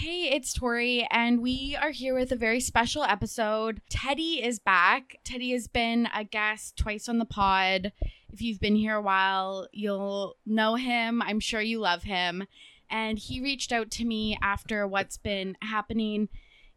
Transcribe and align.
Hey, 0.00 0.30
it's 0.34 0.54
Tori, 0.54 1.06
and 1.10 1.42
we 1.42 1.76
are 1.78 1.90
here 1.90 2.14
with 2.14 2.32
a 2.32 2.36
very 2.36 2.60
special 2.60 3.04
episode. 3.04 3.82
Teddy 3.90 4.42
is 4.42 4.58
back. 4.58 5.18
Teddy 5.24 5.52
has 5.52 5.68
been 5.68 6.08
a 6.16 6.24
guest 6.24 6.78
twice 6.78 7.06
on 7.06 7.18
the 7.18 7.26
pod. 7.26 7.92
If 8.32 8.40
you've 8.40 8.60
been 8.60 8.76
here 8.76 8.94
a 8.94 9.02
while, 9.02 9.68
you'll 9.72 10.38
know 10.46 10.76
him. 10.76 11.20
I'm 11.20 11.38
sure 11.38 11.60
you 11.60 11.80
love 11.80 12.04
him. 12.04 12.46
And 12.88 13.18
he 13.18 13.42
reached 13.42 13.72
out 13.72 13.90
to 13.90 14.06
me 14.06 14.38
after 14.40 14.86
what's 14.86 15.18
been 15.18 15.54
happening 15.60 16.30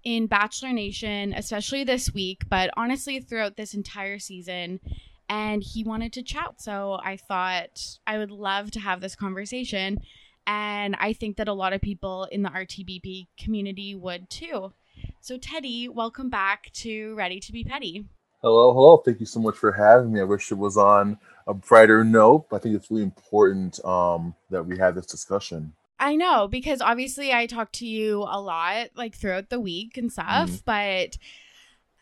in 0.04 0.28
Bachelor 0.28 0.74
Nation, 0.74 1.34
especially 1.34 1.86
this 1.86 2.14
week, 2.14 2.44
but 2.50 2.72
honestly, 2.76 3.22
throughout 3.22 3.56
this 3.56 3.74
entire 3.74 4.20
season. 4.20 4.82
And 5.30 5.64
he 5.64 5.86
wanted 5.86 6.12
to 6.12 6.24
chat. 6.24 6.56
So 6.62 7.00
I 7.02 7.16
thought 7.16 8.00
I 8.06 8.18
would 8.18 8.32
love 8.32 8.72
to 8.72 8.82
have 8.82 9.00
this 9.00 9.16
conversation. 9.16 10.02
And 10.46 10.96
I 11.00 11.14
think 11.14 11.38
that 11.38 11.48
a 11.48 11.54
lot 11.54 11.74
of 11.74 11.82
people 11.82 12.26
in 12.26 12.42
the 12.42 12.50
RTBP 12.50 13.28
community 13.38 13.96
would 13.96 14.30
too. 14.30 14.74
So, 15.22 15.38
Teddy, 15.38 15.88
welcome 15.88 16.30
back 16.30 16.72
to 16.74 17.16
Ready 17.16 17.40
to 17.40 17.52
Be 17.52 17.64
Petty. 17.64 18.06
Hello, 18.42 18.74
hello. 18.74 18.98
Thank 18.98 19.22
you 19.22 19.26
so 19.26 19.40
much 19.40 19.56
for 19.56 19.72
having 19.72 20.12
me. 20.12 20.20
I 20.20 20.26
wish 20.26 20.52
it 20.52 20.58
was 20.58 20.76
on 20.76 21.18
a 21.48 21.54
brighter 21.54 22.04
note, 22.04 22.50
but 22.50 22.58
I 22.58 22.60
think 22.60 22.76
it's 22.76 22.92
really 22.92 23.04
important 23.04 23.84
um, 23.86 24.36
that 24.50 24.66
we 24.66 24.78
have 24.80 24.96
this 24.96 25.06
discussion. 25.06 25.74
I 25.98 26.18
know 26.18 26.50
because 26.50 26.82
obviously 26.82 27.32
I 27.32 27.46
talk 27.46 27.72
to 27.74 27.88
you 27.88 28.24
a 28.24 28.42
lot 28.42 28.90
like 28.96 29.16
throughout 29.16 29.50
the 29.50 29.62
week 29.62 29.98
and 29.98 30.12
stuff, 30.12 30.50
mm-hmm. 30.50 30.56
but 30.66 31.18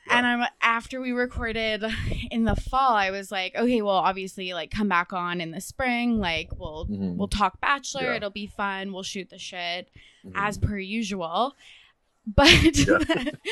yeah. 0.07 0.17
and 0.17 0.27
I'm 0.27 0.49
after 0.61 1.01
we 1.01 1.11
recorded 1.11 1.83
in 2.31 2.43
the 2.43 2.55
fall, 2.55 2.93
I 2.93 3.11
was 3.11 3.31
like, 3.31 3.55
okay, 3.55 3.81
well, 3.81 3.95
obviously, 3.95 4.53
like 4.53 4.71
come 4.71 4.87
back 4.87 5.13
on 5.13 5.41
in 5.41 5.51
the 5.51 5.61
spring, 5.61 6.19
like 6.19 6.49
we'll 6.57 6.85
mm-hmm. 6.87 7.17
we'll 7.17 7.27
talk 7.27 7.59
Bachelor, 7.61 8.03
yeah. 8.03 8.15
it'll 8.15 8.29
be 8.29 8.47
fun, 8.47 8.93
we'll 8.93 9.03
shoot 9.03 9.29
the 9.29 9.39
shit 9.39 9.89
mm-hmm. 10.25 10.35
as 10.35 10.57
per 10.57 10.77
usual, 10.77 11.55
but 12.27 12.77
yeah. 12.77 12.99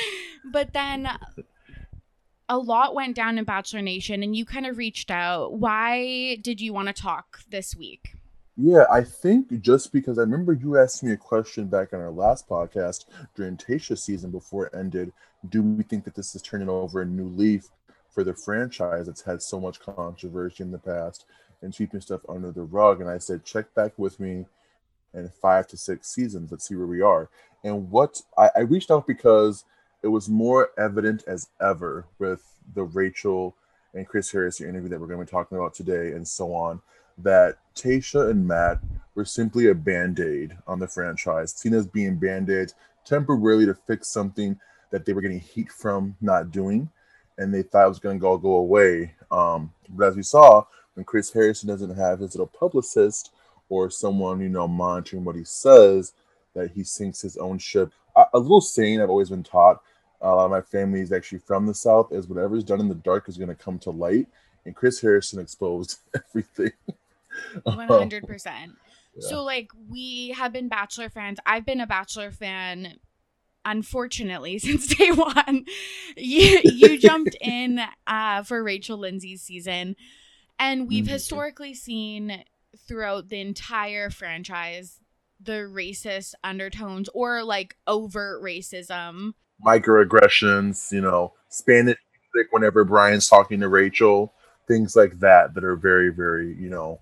but 0.52 0.74
then 0.74 1.10
a 2.48 2.58
lot 2.58 2.96
went 2.96 3.16
down 3.16 3.38
in 3.38 3.46
Bachelor 3.46 3.82
Nation, 3.82 4.24
and 4.24 4.36
you 4.36 4.46
kind 4.46 4.66
of 4.66 4.78
reached 4.78 5.12
out. 5.12 5.54
Why 5.54 6.38
did 6.42 6.60
you 6.60 6.74
want 6.74 6.88
to 6.88 6.94
talk 6.94 7.42
this 7.50 7.76
week? 7.76 8.16
Yeah, 8.62 8.84
I 8.92 9.06
think 9.06 9.62
just 9.62 9.94
because 9.94 10.18
I 10.18 10.24
remember 10.24 10.52
you 10.52 10.78
asked 10.78 11.02
me 11.02 11.14
a 11.14 11.18
question 11.18 11.68
back 11.68 11.94
on 11.94 12.02
our 12.02 12.12
last 12.12 12.50
podcast 12.50 13.06
during 13.34 13.56
Tayshia's 13.56 14.04
season 14.04 14.32
before 14.32 14.66
it 14.66 14.74
ended. 14.76 15.14
Do 15.48 15.64
we 15.64 15.82
think 15.82 16.04
that 16.04 16.14
this 16.14 16.36
is 16.36 16.42
turning 16.42 16.68
over 16.68 17.02
a 17.02 17.06
new 17.06 17.30
leaf 17.30 17.70
for 18.10 18.26
the 18.26 18.34
franchise 18.34 19.06
that's 19.06 19.22
had 19.22 19.42
so 19.42 19.62
much 19.62 19.80
controversy 19.80 20.62
in 20.62 20.72
the 20.72 20.78
past 20.78 21.24
and 21.62 21.74
sweeping 21.74 22.02
stuff 22.02 22.20
under 22.28 22.52
the 22.52 22.64
rug? 22.64 23.00
And 23.00 23.10
I 23.10 23.18
said, 23.18 23.46
check 23.46 23.74
back 23.76 23.94
with 23.96 24.20
me 24.20 24.46
in 25.14 25.30
five 25.42 25.66
to 25.68 25.78
six 25.78 26.10
seasons. 26.10 26.52
Let's 26.52 26.68
see 26.68 26.76
where 26.76 26.86
we 26.86 27.00
are. 27.00 27.30
And 27.64 27.90
what 27.90 28.22
I, 28.38 28.50
I 28.58 28.60
reached 28.62 28.92
out 28.92 29.08
because 29.08 29.64
it 30.04 30.10
was 30.10 30.28
more 30.28 30.72
evident 30.78 31.24
as 31.28 31.48
ever 31.62 32.08
with 32.18 32.44
the 32.76 32.84
Rachel 32.84 33.56
and 33.94 34.06
Chris 34.06 34.30
Harris 34.30 34.60
interview 34.60 34.90
that 34.90 35.00
we're 35.00 35.08
going 35.08 35.20
to 35.20 35.26
be 35.26 35.32
talking 35.32 35.58
about 35.58 35.74
today 35.74 36.12
and 36.12 36.28
so 36.28 36.54
on 36.54 36.82
that 37.24 37.58
Tayshia 37.76 38.30
and 38.30 38.48
Matt 38.48 38.80
were 39.16 39.26
simply 39.26 39.68
a 39.68 39.76
band 39.76 40.20
aid 40.20 40.58
on 40.68 40.80
the 40.80 40.88
franchise, 40.88 41.54
seen 41.54 41.74
as 41.74 41.88
being 41.88 42.18
band 42.18 42.50
aids 42.50 42.74
temporarily 43.06 43.66
to 43.66 43.74
fix 43.74 44.08
something 44.08 44.60
that 44.92 45.06
they 45.06 45.14
were 45.14 45.22
getting 45.22 45.40
heat 45.40 45.72
from 45.72 46.16
not 46.22 46.52
doing, 46.52 46.90
and 47.38 47.54
they 47.54 47.62
thought 47.62 47.86
it 47.86 47.90
was 47.90 48.00
going 48.00 48.20
to 48.20 48.26
all 48.26 48.38
go 48.38 48.56
away. 48.56 49.14
Um, 49.32 49.72
but 49.90 50.08
as 50.08 50.16
we 50.16 50.24
saw, 50.24 50.64
when 50.94 51.06
Chris 51.06 51.32
Harrison 51.32 51.70
doesn't 51.70 51.96
have 51.96 52.20
his 52.20 52.36
little 52.36 52.48
publicist 52.48 53.32
or 53.70 53.90
someone 53.90 54.42
you 54.42 54.50
know 54.50 54.68
monitoring 54.68 55.24
what 55.24 55.36
he 55.36 55.44
says, 55.44 56.14
that 56.54 56.72
he 56.72 56.84
sinks 56.84 57.22
his 57.22 57.38
own 57.38 57.58
ship. 57.58 57.94
A, 58.16 58.26
a 58.34 58.40
little 58.40 58.62
saying 58.62 59.02
I've 59.02 59.10
always 59.10 59.30
been 59.30 59.44
taught. 59.44 59.82
A 60.22 60.28
lot 60.28 60.46
of 60.46 60.52
my 60.52 60.62
family 60.62 61.02
is 61.02 61.12
actually 61.14 61.40
from 61.40 61.66
the 61.66 61.74
South. 61.74 62.12
Is 62.12 62.28
whatever 62.28 62.58
is 62.58 62.64
done 62.64 62.82
in 62.82 62.90
the 62.90 62.96
dark 62.96 63.30
is 63.30 63.38
going 63.38 63.50
to 63.50 63.56
come 63.56 63.80
to 63.80 63.92
light, 63.92 64.28
and 64.66 64.76
Chris 64.76 65.00
Harrison 65.00 65.40
exposed 65.40 66.00
everything. 66.14 66.72
One 67.64 67.88
hundred 67.88 68.28
percent. 68.28 68.74
So 69.20 69.44
like 69.44 69.70
we 69.90 70.30
have 70.38 70.54
been 70.54 70.70
Bachelor 70.70 71.10
fans. 71.10 71.40
I've 71.46 71.66
been 71.66 71.82
a 71.82 71.88
Bachelor 71.88 72.32
fan 72.32 73.00
unfortunately 73.66 74.58
since 74.60 74.88
day 74.88 75.12
one 75.12 75.66
you 76.16 76.62
you 76.64 76.98
jumped 77.00 77.36
in 77.42 77.82
uh, 78.08 78.44
for 78.44 78.64
rachel 78.64 78.98
lindsay's 78.98 79.42
season 79.42 79.96
and 80.58 80.88
we've 80.88 81.06
mm-hmm. 81.06 81.14
historically 81.14 81.74
seen 81.74 82.44
throughout 82.88 83.30
the 83.30 83.40
entire 83.40 84.10
franchise 84.10 85.00
the 85.42 85.68
racist 85.72 86.34
undertones 86.44 87.10
or 87.14 87.44
like 87.44 87.76
overt 87.88 88.42
racism 88.42 89.34
microaggressions 89.66 90.92
you 90.92 91.02
know 91.02 91.34
spanish 91.50 91.98
music 92.34 92.52
whenever 92.52 92.84
brian's 92.84 93.28
talking 93.28 93.60
to 93.60 93.68
rachel 93.68 94.34
things 94.68 94.96
like 94.96 95.20
that 95.20 95.54
that 95.54 95.64
are 95.64 95.76
very 95.76 96.10
very 96.10 96.56
you 96.56 96.70
know 96.70 97.00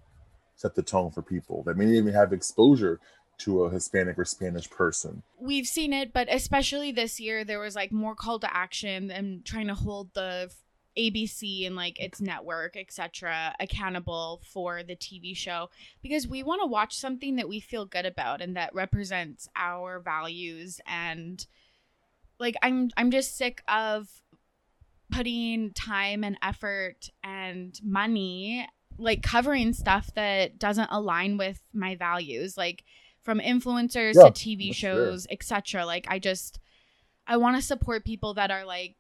set 0.58 0.76
the 0.76 0.84
tone 0.84 1.12
for 1.12 1.22
people 1.22 1.64
that 1.64 1.78
may 1.78 1.86
not 1.86 1.94
even 1.94 2.14
have 2.14 2.34
exposure 2.34 3.00
to 3.38 3.64
a 3.64 3.70
Hispanic 3.70 4.18
or 4.18 4.26
Spanish 4.26 4.70
person. 4.70 5.22
We've 5.40 5.68
seen 5.68 5.94
it, 5.94 6.12
but 6.12 6.28
especially 6.30 6.92
this 6.92 7.20
year, 7.20 7.44
there 7.44 7.60
was 7.60 7.76
like 7.76 7.92
more 7.92 8.16
call 8.16 8.40
to 8.40 8.56
action 8.56 9.12
and 9.12 9.46
trying 9.46 9.68
to 9.68 9.76
hold 9.76 10.14
the 10.16 10.52
ABC 10.98 11.68
and 11.68 11.76
like 11.76 12.00
its 12.00 12.20
network, 12.20 12.76
etc., 12.76 13.54
accountable 13.60 14.42
for 14.52 14.82
the 14.82 14.96
TV 14.96 15.38
show 15.38 15.70
because 16.02 16.28
we 16.28 16.42
want 16.42 16.62
to 16.62 16.68
watch 16.68 16.98
something 16.98 17.36
that 17.36 17.48
we 17.48 17.60
feel 17.60 17.86
good 17.86 18.08
about 18.08 18.42
and 18.42 18.56
that 18.58 18.74
represents 18.74 19.48
our 19.56 20.00
values 20.00 20.82
and 20.88 21.46
like 22.40 22.56
I'm 22.64 22.90
I'm 22.98 23.12
just 23.12 23.38
sick 23.38 23.62
of 23.68 24.08
putting 25.12 25.72
time 25.72 26.24
and 26.24 26.38
effort 26.42 27.10
and 27.24 27.80
money 27.84 28.68
like 28.98 29.22
covering 29.22 29.74
stuff 29.74 30.12
that 30.16 30.58
doesn't 30.60 30.90
align 30.92 31.38
with 31.38 31.60
my 31.74 31.96
values 31.96 32.58
like 32.58 32.84
from 33.22 33.40
influencers 33.40 34.16
yeah, 34.16 34.30
to 34.30 34.32
tv 34.32 34.74
shows 34.74 35.28
etc 35.30 35.86
like 35.86 36.06
i 36.10 36.18
just 36.18 36.60
i 37.28 37.38
want 37.38 37.56
to 37.56 37.62
support 37.62 38.06
people 38.06 38.34
that 38.34 38.52
are 38.52 38.66
like 38.66 38.96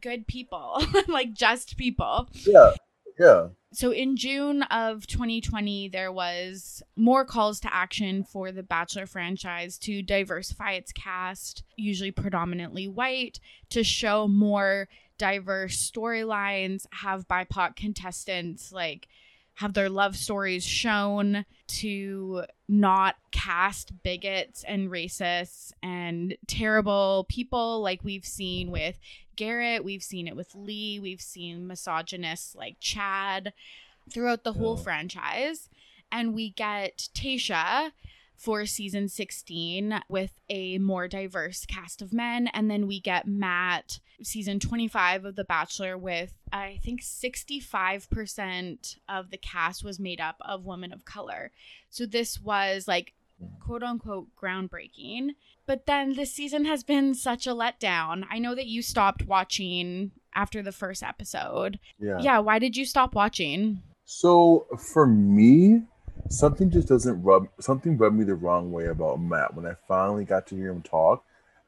good 0.00 0.26
people 0.26 0.82
like 1.08 1.32
just 1.32 1.76
people. 1.76 2.28
Yeah 2.46 2.72
yeah. 3.18 3.48
So 3.72 3.90
in 3.90 4.16
June 4.16 4.62
of 4.64 5.06
2020, 5.06 5.88
there 5.88 6.12
was 6.12 6.82
more 6.96 7.24
calls 7.24 7.60
to 7.60 7.74
action 7.74 8.24
for 8.24 8.52
the 8.52 8.62
Bachelor 8.62 9.06
franchise 9.06 9.78
to 9.78 10.02
diversify 10.02 10.72
its 10.72 10.92
cast, 10.92 11.62
usually 11.76 12.10
predominantly 12.10 12.88
white, 12.88 13.40
to 13.70 13.82
show 13.82 14.28
more 14.28 14.88
diverse 15.22 15.88
storylines, 15.88 16.84
have 16.90 17.28
BIPOC 17.28 17.76
contestants 17.76 18.72
like 18.72 19.06
have 19.54 19.72
their 19.72 19.88
love 19.88 20.16
stories 20.16 20.64
shown 20.64 21.44
to 21.68 22.42
not 22.68 23.14
cast 23.30 24.02
bigots 24.02 24.64
and 24.64 24.90
racists 24.90 25.70
and 25.80 26.36
terrible 26.48 27.24
people 27.28 27.80
like 27.80 28.02
we've 28.02 28.24
seen 28.24 28.72
with 28.72 28.98
Garrett, 29.36 29.84
we've 29.84 30.02
seen 30.02 30.26
it 30.26 30.34
with 30.34 30.56
Lee, 30.56 30.98
we've 30.98 31.20
seen 31.20 31.68
misogynists 31.68 32.56
like 32.56 32.80
Chad 32.80 33.52
throughout 34.12 34.42
the 34.42 34.54
whole 34.54 34.76
franchise. 34.76 35.68
And 36.10 36.34
we 36.34 36.50
get 36.50 37.08
Tayshia 37.14 37.92
for 38.42 38.66
season 38.66 39.08
16 39.08 40.02
with 40.08 40.32
a 40.50 40.78
more 40.78 41.06
diverse 41.06 41.64
cast 41.64 42.02
of 42.02 42.12
men. 42.12 42.48
And 42.48 42.68
then 42.68 42.88
we 42.88 42.98
get 42.98 43.28
Matt, 43.28 44.00
season 44.20 44.58
25 44.58 45.24
of 45.24 45.36
The 45.36 45.44
Bachelor, 45.44 45.96
with 45.96 46.34
I 46.52 46.80
think 46.82 47.02
65% 47.02 48.96
of 49.08 49.30
the 49.30 49.36
cast 49.36 49.84
was 49.84 50.00
made 50.00 50.20
up 50.20 50.38
of 50.40 50.66
women 50.66 50.92
of 50.92 51.04
color. 51.04 51.52
So 51.88 52.04
this 52.04 52.40
was 52.40 52.88
like 52.88 53.12
quote 53.60 53.84
unquote 53.84 54.26
groundbreaking. 54.36 55.36
But 55.64 55.86
then 55.86 56.16
this 56.16 56.32
season 56.32 56.64
has 56.64 56.82
been 56.82 57.14
such 57.14 57.46
a 57.46 57.50
letdown. 57.50 58.24
I 58.28 58.40
know 58.40 58.56
that 58.56 58.66
you 58.66 58.82
stopped 58.82 59.24
watching 59.24 60.10
after 60.34 60.64
the 60.64 60.72
first 60.72 61.04
episode. 61.04 61.78
Yeah. 62.00 62.18
Yeah. 62.20 62.40
Why 62.40 62.58
did 62.58 62.76
you 62.76 62.86
stop 62.86 63.14
watching? 63.14 63.82
So 64.04 64.66
for 64.78 65.06
me, 65.06 65.82
something 66.32 66.70
just 66.70 66.88
doesn't 66.88 67.22
rub 67.22 67.46
something 67.60 67.96
rubbed 67.96 68.16
me 68.16 68.24
the 68.24 68.34
wrong 68.34 68.72
way 68.72 68.86
about 68.86 69.20
Matt 69.20 69.54
when 69.54 69.66
I 69.66 69.74
finally 69.86 70.24
got 70.24 70.46
to 70.48 70.56
hear 70.56 70.70
him 70.70 70.82
talk. 70.82 71.24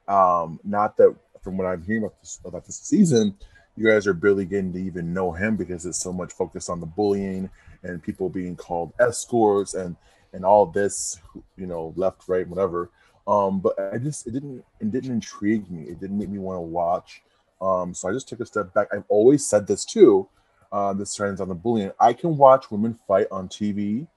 Um, 0.07 0.59
not 0.63 0.97
that 0.97 1.15
from 1.41 1.57
what 1.57 1.67
I'm 1.67 1.83
hearing 1.83 2.03
about 2.03 2.19
this 2.21 2.39
about 2.43 2.65
this 2.65 2.79
season, 2.79 3.37
you 3.75 3.87
guys 3.87 4.07
are 4.07 4.13
barely 4.13 4.45
getting 4.45 4.73
to 4.73 4.81
even 4.81 5.13
know 5.13 5.31
him 5.31 5.55
because 5.55 5.85
it's 5.85 5.99
so 5.99 6.11
much 6.11 6.33
focused 6.33 6.69
on 6.69 6.79
the 6.79 6.85
bullying 6.85 7.49
and 7.83 8.01
people 8.01 8.29
being 8.29 8.55
called 8.55 8.93
escorts 8.99 9.73
and 9.73 9.95
and 10.33 10.43
all 10.43 10.65
this, 10.65 11.21
you 11.55 11.65
know, 11.65 11.93
left, 11.95 12.27
right, 12.27 12.47
whatever. 12.47 12.89
Um, 13.27 13.59
but 13.59 13.79
I 13.93 13.97
just 13.97 14.27
it 14.27 14.31
didn't 14.31 14.63
it 14.79 14.91
didn't 14.91 15.11
intrigue 15.11 15.69
me. 15.69 15.83
It 15.83 15.99
didn't 15.99 16.17
make 16.17 16.29
me 16.29 16.39
want 16.39 16.57
to 16.57 16.61
watch. 16.61 17.21
Um, 17.61 17.93
so 17.93 18.09
I 18.09 18.13
just 18.13 18.27
took 18.27 18.39
a 18.41 18.45
step 18.45 18.73
back. 18.73 18.87
I've 18.91 19.05
always 19.09 19.45
said 19.45 19.67
this 19.67 19.85
too. 19.85 20.27
Uh, 20.71 20.93
this 20.93 21.15
trends 21.15 21.39
on 21.39 21.47
the 21.47 21.55
bullying. 21.55 21.91
I 21.99 22.11
can 22.13 22.35
watch 22.35 22.69
women 22.69 22.99
fight 23.07 23.27
on 23.31 23.47
TV 23.47 24.07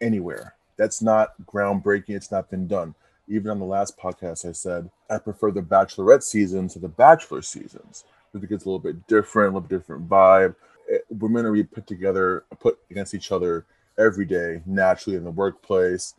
anywhere. 0.00 0.54
That's 0.76 1.02
not 1.02 1.34
groundbreaking. 1.44 2.10
It's 2.10 2.30
not 2.30 2.50
been 2.50 2.66
done. 2.66 2.94
even 3.26 3.50
on 3.50 3.58
the 3.58 3.64
last 3.66 3.98
podcast, 3.98 4.48
I 4.48 4.52
said 4.52 4.90
I 5.10 5.18
prefer 5.18 5.50
the 5.50 5.60
Bachelorette 5.60 6.22
season 6.22 6.68
to 6.68 6.78
the 6.78 6.88
Bachelor 6.88 7.42
seasons 7.42 8.04
because 8.32 8.56
it's 8.56 8.64
a 8.64 8.68
little 8.68 8.78
bit 8.78 9.06
different, 9.06 9.52
a 9.52 9.56
little 9.56 9.68
bit 9.68 9.78
different 9.78 10.08
vibe. 10.08 10.54
It, 10.86 11.04
women 11.10 11.44
are 11.44 11.64
put 11.64 11.86
together, 11.86 12.44
put 12.60 12.78
against 12.90 13.14
each 13.14 13.32
other 13.32 13.66
every 13.98 14.24
day, 14.24 14.62
naturally 14.64 15.16
in 15.16 15.24
the 15.24 15.30
workplace, 15.30 16.14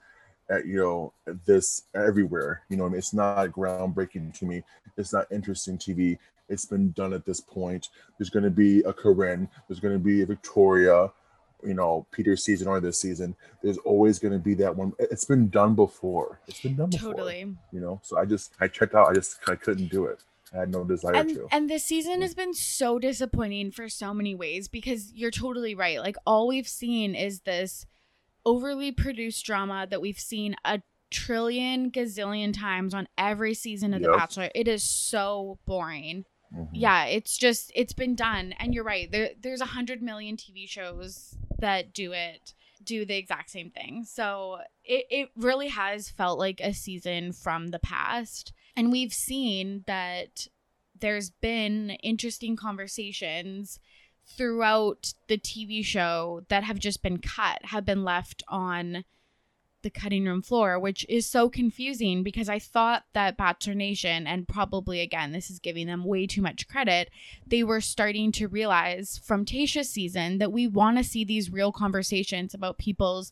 at 0.50 0.66
you 0.66 0.78
know 0.78 1.14
this 1.46 1.84
everywhere. 1.96 2.64
You 2.70 2.78
know, 2.78 2.86
I 2.86 2.90
mean, 2.90 2.98
it's 2.98 3.14
not 3.14 3.50
groundbreaking 3.52 4.38
to 4.40 4.46
me. 4.46 4.64
It's 4.98 5.14
not 5.14 5.32
interesting 5.32 5.78
TV. 5.78 6.18
It's 6.50 6.66
been 6.66 6.92
done 6.92 7.14
at 7.14 7.26
this 7.26 7.40
point. 7.40 7.90
There's 8.18 8.32
going 8.32 8.44
to 8.44 8.50
be 8.50 8.82
a 8.82 8.92
Corinne. 8.92 9.48
There's 9.68 9.80
going 9.80 9.94
to 9.94 10.04
be 10.04 10.22
a 10.22 10.26
Victoria. 10.26 11.12
You 11.64 11.74
know, 11.74 12.08
Peter's 12.12 12.44
season 12.44 12.68
or 12.68 12.80
this 12.80 13.00
season. 13.00 13.36
There's 13.62 13.78
always 13.80 14.20
going 14.20 14.34
to 14.34 14.40
be 14.40 14.54
that 14.56 14.76
one. 14.76 14.94
It's 15.00 15.26
been 15.26 15.50
done 15.50 15.76
before. 15.76 16.40
It's 16.48 16.62
been 16.62 16.76
done 16.76 16.90
before. 16.90 17.14
Totally. 17.14 17.56
You 17.72 17.80
know, 17.80 18.00
so 18.04 18.18
I 18.18 18.26
just 18.26 18.54
I 18.60 18.68
checked 18.68 18.96
out. 18.96 19.10
I 19.10 19.14
just 19.14 19.40
I 19.48 19.56
couldn't 19.56 19.90
do 19.90 20.06
it. 20.06 20.24
I 20.54 20.58
had 20.60 20.72
no 20.72 20.84
desire 20.84 21.16
and, 21.16 21.30
to. 21.30 21.48
And 21.52 21.70
this 21.70 21.84
season 21.84 22.22
has 22.22 22.34
been 22.34 22.54
so 22.54 22.98
disappointing 23.00 23.72
for 23.72 23.88
so 23.90 24.14
many 24.14 24.36
ways 24.36 24.68
because 24.68 25.14
you're 25.14 25.32
totally 25.32 25.76
right. 25.76 26.00
Like 26.00 26.16
all 26.26 26.48
we've 26.48 26.68
seen 26.68 27.14
is 27.14 27.42
this 27.42 27.86
overly 28.46 28.92
produced 28.92 29.46
drama 29.46 29.86
that 29.90 30.02
we've 30.02 30.20
seen 30.20 30.56
a 30.66 30.82
trillion 31.12 31.92
gazillion 31.92 32.58
times 32.58 32.94
on 32.94 33.08
every 33.18 33.54
season 33.54 33.94
of 33.94 34.02
Yep. 34.02 34.12
The 34.12 34.18
Bachelor. 34.18 34.50
It 34.56 34.68
is 34.68 34.84
so 34.84 35.60
boring. 35.66 36.26
Mhm. 36.56 36.70
Yeah, 36.74 37.06
it's 37.06 37.38
just 37.38 37.72
it's 37.76 37.94
been 37.94 38.16
done, 38.16 38.54
and 38.60 38.74
you're 38.74 38.84
right. 38.84 39.12
There 39.12 39.32
there's 39.40 39.62
a 39.62 39.66
hundred 39.66 40.02
million 40.02 40.36
TV 40.36 40.68
shows 40.68 41.38
that 41.60 41.94
do 41.94 42.12
it, 42.12 42.54
do 42.84 43.06
the 43.06 43.18
exact 43.18 43.50
same 43.50 43.70
thing. 43.70 44.06
So 44.06 44.60
it 44.84 45.06
it 45.10 45.30
really 45.36 45.70
has 45.70 46.10
felt 46.10 46.40
like 46.40 46.62
a 46.62 46.74
season 46.74 47.34
from 47.34 47.68
the 47.68 47.80
past, 47.80 48.54
and 48.76 48.92
we've 48.92 49.14
seen 49.14 49.84
that 49.88 50.48
there's 51.00 51.30
been 51.30 51.92
interesting 52.04 52.56
conversations 52.56 53.80
throughout 54.28 55.14
the 55.28 55.38
TV 55.38 55.84
show 55.84 56.42
that 56.50 56.64
have 56.64 56.80
just 56.80 57.02
been 57.02 57.18
cut, 57.18 57.66
have 57.66 57.86
been 57.86 58.04
left 58.04 58.44
on 58.48 59.04
the 59.82 59.90
cutting 59.90 60.26
room 60.26 60.42
floor, 60.42 60.80
which 60.80 61.06
is 61.08 61.26
so 61.26 61.50
confusing 61.50 62.24
because 62.24 62.50
I 62.50 62.60
thought 62.60 63.04
that 63.14 63.38
Bachelor 63.38 63.76
Nation, 63.76 64.28
and 64.28 64.48
probably 64.48 65.00
again, 65.00 65.32
this 65.32 65.50
is 65.50 65.60
giving 65.60 65.88
them 65.88 66.04
way 66.04 66.28
too 66.28 66.42
much 66.42 66.68
credit, 66.68 67.10
they 67.48 67.64
were 67.64 67.82
starting 67.82 68.32
to 68.34 68.48
realize 68.48 69.20
from 69.24 69.46
Tayshia's 69.46 69.90
season 69.90 70.38
that 70.40 70.52
we 70.52 70.68
want 70.68 70.98
to 70.98 71.04
see 71.04 71.24
these 71.24 71.52
real 71.52 71.72
conversations 71.72 72.54
about 72.54 72.78
people's 72.78 73.32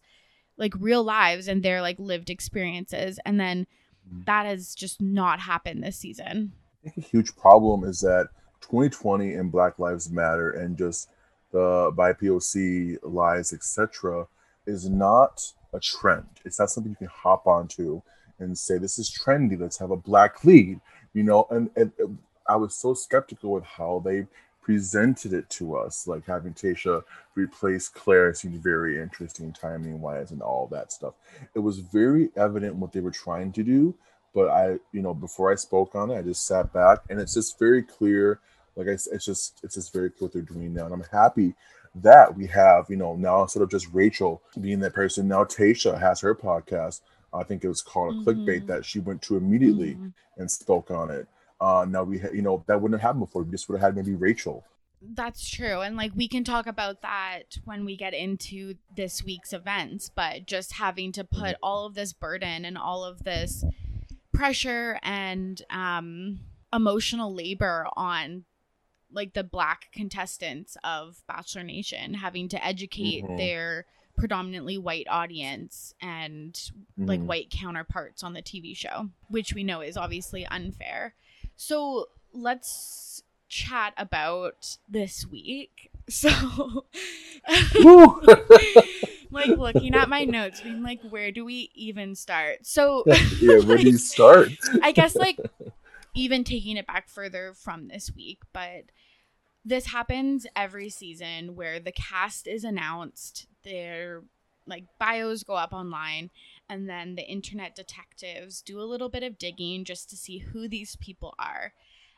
like 0.57 0.73
real 0.79 1.03
lives 1.03 1.47
and 1.47 1.61
their 1.61 1.81
like 1.81 1.99
lived 1.99 2.29
experiences. 2.29 3.19
And 3.25 3.39
then 3.39 3.67
Mhm. 4.11 4.25
that 4.25 4.45
has 4.45 4.73
just 4.73 5.01
not 5.01 5.41
happened 5.41 5.83
this 5.83 5.97
season. 5.97 6.53
I 6.85 6.89
think 6.89 6.97
a 6.97 7.09
huge 7.09 7.35
problem 7.35 7.83
is 7.83 7.99
that 8.01 8.29
2020 8.61 9.33
and 9.33 9.51
Black 9.51 9.79
Lives 9.79 10.09
Matter 10.09 10.51
and 10.51 10.77
just 10.77 11.09
the 11.51 11.91
BIPOC 11.95 12.97
lies, 13.03 13.53
etc., 13.53 14.27
is 14.65 14.89
not 14.89 15.53
a 15.73 15.79
trend. 15.79 16.27
It's 16.45 16.59
not 16.59 16.69
something 16.69 16.91
you 16.91 16.95
can 16.95 17.07
hop 17.07 17.47
onto 17.47 18.01
and 18.39 18.57
say 18.57 18.77
this 18.77 18.99
is 18.99 19.09
trendy. 19.11 19.59
Let's 19.59 19.77
have 19.79 19.91
a 19.91 19.97
black 19.97 20.43
lead, 20.43 20.79
you 21.13 21.23
know. 21.23 21.47
And, 21.49 21.69
and, 21.75 21.91
and 21.99 22.17
I 22.47 22.55
was 22.55 22.75
so 22.75 22.93
skeptical 22.93 23.51
with 23.51 23.63
how 23.63 24.01
they 24.05 24.27
presented 24.67 25.31
it 25.31 25.49
to 25.49 25.77
us, 25.77 26.07
like 26.07 26.25
having 26.25 26.53
Tayshia 26.53 27.01
replace 27.35 27.87
Claire 27.87 28.33
seemed 28.33 28.61
very 28.61 29.01
interesting 29.01 29.53
timing 29.53 30.01
wise 30.01 30.31
and 30.31 30.41
all 30.41 30.67
that 30.71 30.91
stuff. 30.91 31.13
It 31.55 31.59
was 31.59 31.79
very 31.79 32.29
evident 32.35 32.75
what 32.75 32.91
they 32.91 32.99
were 32.99 33.11
trying 33.11 33.53
to 33.53 33.63
do, 33.63 33.95
but 34.35 34.49
I, 34.49 34.77
you 34.91 35.01
know, 35.01 35.13
before 35.13 35.51
I 35.51 35.55
spoke 35.55 35.95
on 35.95 36.11
it, 36.11 36.17
I 36.17 36.21
just 36.21 36.45
sat 36.45 36.73
back 36.73 36.99
and 37.09 37.17
it's 37.17 37.33
just 37.33 37.57
very 37.57 37.81
clear. 37.81 38.41
Like 38.75 38.87
I 38.87 38.91
it's 38.91 39.25
just 39.25 39.61
it's 39.63 39.75
just 39.75 39.93
very 39.93 40.09
clear 40.09 40.27
what 40.27 40.33
they're 40.33 40.41
doing 40.41 40.73
now, 40.73 40.85
and 40.85 40.93
I'm 40.93 41.05
happy 41.11 41.55
that 42.03 42.35
we 42.35 42.47
have, 42.47 42.89
you 42.89 42.95
know, 42.97 43.15
now 43.15 43.41
instead 43.43 43.61
of 43.63 43.69
just 43.69 43.87
Rachel 43.93 44.41
being 44.59 44.79
that 44.79 44.93
person, 44.93 45.27
now 45.27 45.43
Tayshia 45.43 45.99
has 45.99 46.19
her 46.21 46.35
podcast. 46.35 47.01
I 47.33 47.43
think 47.43 47.63
it 47.63 47.67
was 47.67 47.81
called 47.81 48.15
a 48.15 48.17
clickbait 48.19 48.63
Mhm. 48.63 48.67
that 48.67 48.85
she 48.85 48.99
went 48.99 49.21
to 49.23 49.37
immediately 49.37 49.95
Mhm. 49.95 50.13
and 50.37 50.49
spoke 50.49 50.89
on 50.91 51.09
it. 51.11 51.27
Uh, 51.59 51.85
now 51.87 52.03
we, 52.03 52.19
ha- 52.19 52.29
you 52.33 52.41
know, 52.41 52.63
that 52.67 52.81
wouldn't 52.81 52.99
have 53.01 53.07
happened 53.07 53.25
before. 53.25 53.43
We 53.43 53.51
just 53.51 53.67
would 53.69 53.79
have 53.79 53.89
had 53.89 53.95
maybe 53.95 54.15
Rachel. 54.15 54.63
That's 55.01 55.47
true. 55.47 55.81
And 55.81 55.95
like 55.95 56.11
we 56.15 56.27
can 56.27 56.43
talk 56.43 56.65
about 56.65 57.01
that 57.01 57.57
when 57.65 57.85
we 57.85 57.95
get 57.95 58.13
into 58.15 58.75
this 58.95 59.23
week's 59.23 59.53
events, 59.53 60.09
but 60.09 60.45
just 60.47 60.73
having 60.73 61.11
to 61.11 61.23
put 61.23 61.55
all 61.61 61.85
of 61.85 61.93
this 61.93 62.13
burden 62.13 62.65
and 62.65 62.77
all 62.77 63.03
of 63.03 63.23
this 63.23 63.63
pressure 64.33 64.99
and 65.03 65.61
um 65.69 66.39
emotional 66.73 67.33
labor 67.33 67.87
on 67.95 68.43
like 69.17 69.33
the 69.33 69.43
black 69.43 69.89
contestants 69.91 70.77
of 70.83 71.21
Bachelor 71.27 71.63
Nation 71.63 72.13
having 72.13 72.47
to 72.49 72.65
educate 72.65 73.25
Mhm. 73.25 73.37
their 73.37 73.85
predominantly 74.15 74.77
white 74.77 75.07
audience 75.09 75.93
and 76.01 76.57
like 76.97 77.19
Mhm. 77.19 77.25
white 77.25 77.49
counterparts 77.49 78.23
on 78.23 78.33
the 78.33 78.41
TV 78.41 78.73
show, 78.75 79.09
which 79.29 79.53
we 79.53 79.63
know 79.63 79.81
is 79.81 79.97
obviously 79.97 80.45
unfair. 80.45 81.15
So 81.55 82.07
let's 82.31 83.23
chat 83.49 83.93
about 83.97 84.77
this 84.87 85.25
week. 85.27 85.89
So, 86.09 86.29
like 89.31 89.49
looking 89.49 89.93
at 89.93 90.07
my 90.07 90.23
notes, 90.23 90.61
being 90.61 90.81
like, 90.81 91.01
where 91.01 91.31
do 91.33 91.43
we 91.43 91.69
even 91.75 92.15
start? 92.15 92.65
So, 92.65 93.03
yeah, 93.41 93.59
where 93.59 93.77
do 93.77 93.89
you 93.89 93.97
start? 93.97 94.51
I 94.81 94.93
guess 94.93 95.15
like 95.15 95.37
even 96.17 96.43
taking 96.43 96.77
it 96.77 96.87
back 96.87 97.07
further 97.09 97.53
from 97.53 97.87
this 97.87 98.11
week, 98.15 98.39
but 98.51 98.85
this 99.63 99.87
happens 99.87 100.47
every 100.55 100.89
season 100.89 101.55
where 101.55 101.79
the 101.79 101.91
cast 101.91 102.47
is 102.47 102.63
announced, 102.63 103.47
their 103.63 104.23
like 104.65 104.85
bios 104.99 105.43
go 105.43 105.53
up 105.53 105.71
online, 105.71 106.29
and 106.67 106.89
then 106.89 107.15
the 107.15 107.29
internet 107.29 107.75
detectives 107.75 108.61
do 108.61 108.81
a 108.81 108.83
little 108.83 109.09
bit 109.09 109.23
of 109.23 109.37
digging 109.37 109.85
just 109.85 110.09
to 110.09 110.17
see 110.17 110.39
who 110.39 110.67
these 110.67 110.95
people 110.97 111.33
are. 111.37 111.73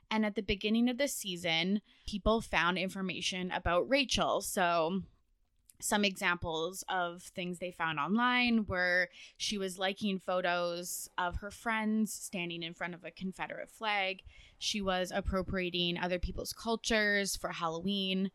And 0.10 0.26
at 0.26 0.36
the 0.36 0.42
beginning 0.42 0.90
of 0.90 0.98
the 0.98 1.08
season, 1.08 1.82
people 2.08 2.42
found 2.42 2.78
information 2.78 3.52
about 3.52 3.90
Rachel. 3.90 4.42
So 4.42 5.02
some 5.82 6.04
examples 6.04 6.84
of 6.90 7.24
things 7.24 7.60
they 7.60 7.72
found 7.72 8.00
online 8.00 8.66
were 8.66 9.10
she 9.38 9.58
was 9.58 9.80
liking 9.80 10.20
photos 10.20 11.10
of 11.18 11.38
her 11.38 11.52
friends 11.52 12.14
standing 12.14 12.64
in 12.64 12.74
front 12.74 12.94
of 12.94 13.04
a 13.04 13.12
Confederate 13.12 13.72
flag. 13.72 14.22
She 14.58 14.82
was 14.82 15.12
appropriating 15.14 15.98
other 15.98 16.20
people's 16.20 16.54
cultures 16.54 17.36
for 17.36 17.50
Halloween. 17.50 18.32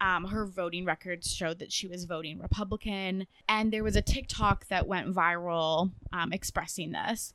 Um, 0.00 0.24
her 0.26 0.46
voting 0.46 0.84
records 0.84 1.32
showed 1.32 1.60
that 1.60 1.72
she 1.72 1.86
was 1.86 2.04
voting 2.04 2.38
Republican. 2.38 3.26
And 3.48 3.72
there 3.72 3.84
was 3.84 3.96
a 3.96 4.02
TikTok 4.02 4.68
that 4.68 4.86
went 4.86 5.14
viral 5.14 5.92
um, 6.12 6.32
expressing 6.32 6.92
this. 6.92 7.32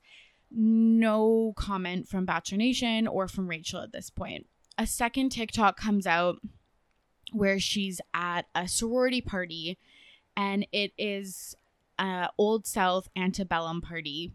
No 0.52 1.54
comment 1.56 2.08
from 2.08 2.26
Bachelor 2.26 2.58
Nation 2.58 3.08
or 3.08 3.28
from 3.28 3.48
Rachel 3.48 3.82
at 3.82 3.92
this 3.92 4.10
point. 4.10 4.46
A 4.78 4.86
second 4.86 5.30
TikTok 5.30 5.78
comes 5.78 6.06
out 6.06 6.40
where 7.32 7.60
she's 7.60 8.00
at 8.14 8.46
a 8.56 8.68
sorority 8.68 9.22
party 9.22 9.78
and 10.36 10.66
it 10.72 10.92
is 10.98 11.56
a 12.00 12.30
old 12.38 12.66
south 12.66 13.10
antebellum 13.16 13.82
party 13.82 14.32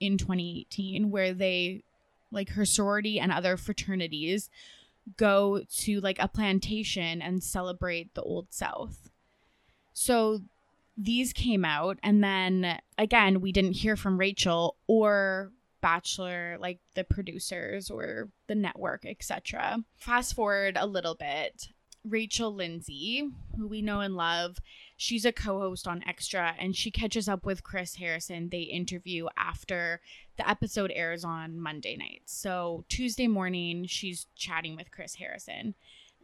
in 0.00 0.18
2018 0.18 1.10
where 1.10 1.32
they 1.32 1.82
like 2.30 2.50
her 2.50 2.64
sorority 2.64 3.20
and 3.20 3.30
other 3.30 3.56
fraternities 3.56 4.50
go 5.16 5.62
to 5.76 6.00
like 6.00 6.18
a 6.18 6.28
plantation 6.28 7.22
and 7.22 7.42
celebrate 7.42 8.14
the 8.14 8.22
old 8.22 8.46
south. 8.50 9.10
So 9.92 10.40
these 10.96 11.32
came 11.32 11.64
out 11.64 11.98
and 12.02 12.22
then 12.22 12.78
again 12.98 13.40
we 13.40 13.50
didn't 13.50 13.72
hear 13.72 13.96
from 13.96 14.18
rachel 14.18 14.76
or 14.86 15.50
bachelor 15.80 16.56
like 16.60 16.78
the 16.94 17.02
producers 17.02 17.90
or 17.90 18.28
the 18.46 18.54
network 18.54 19.04
etc 19.06 19.82
fast 19.96 20.34
forward 20.34 20.76
a 20.78 20.86
little 20.86 21.14
bit 21.14 21.68
Rachel 22.04 22.52
Lindsay, 22.52 23.30
who 23.56 23.68
we 23.68 23.80
know 23.80 24.00
and 24.00 24.16
love. 24.16 24.58
She's 24.96 25.24
a 25.24 25.32
co 25.32 25.60
host 25.60 25.86
on 25.86 26.02
Extra 26.06 26.54
and 26.58 26.74
she 26.74 26.90
catches 26.90 27.28
up 27.28 27.44
with 27.44 27.62
Chris 27.62 27.96
Harrison. 27.96 28.48
They 28.48 28.62
interview 28.62 29.26
after 29.36 30.00
the 30.36 30.48
episode 30.48 30.92
airs 30.94 31.24
on 31.24 31.60
Monday 31.60 31.96
night. 31.96 32.22
So 32.26 32.84
Tuesday 32.88 33.28
morning, 33.28 33.86
she's 33.86 34.26
chatting 34.34 34.76
with 34.76 34.90
Chris 34.90 35.16
Harrison 35.16 35.74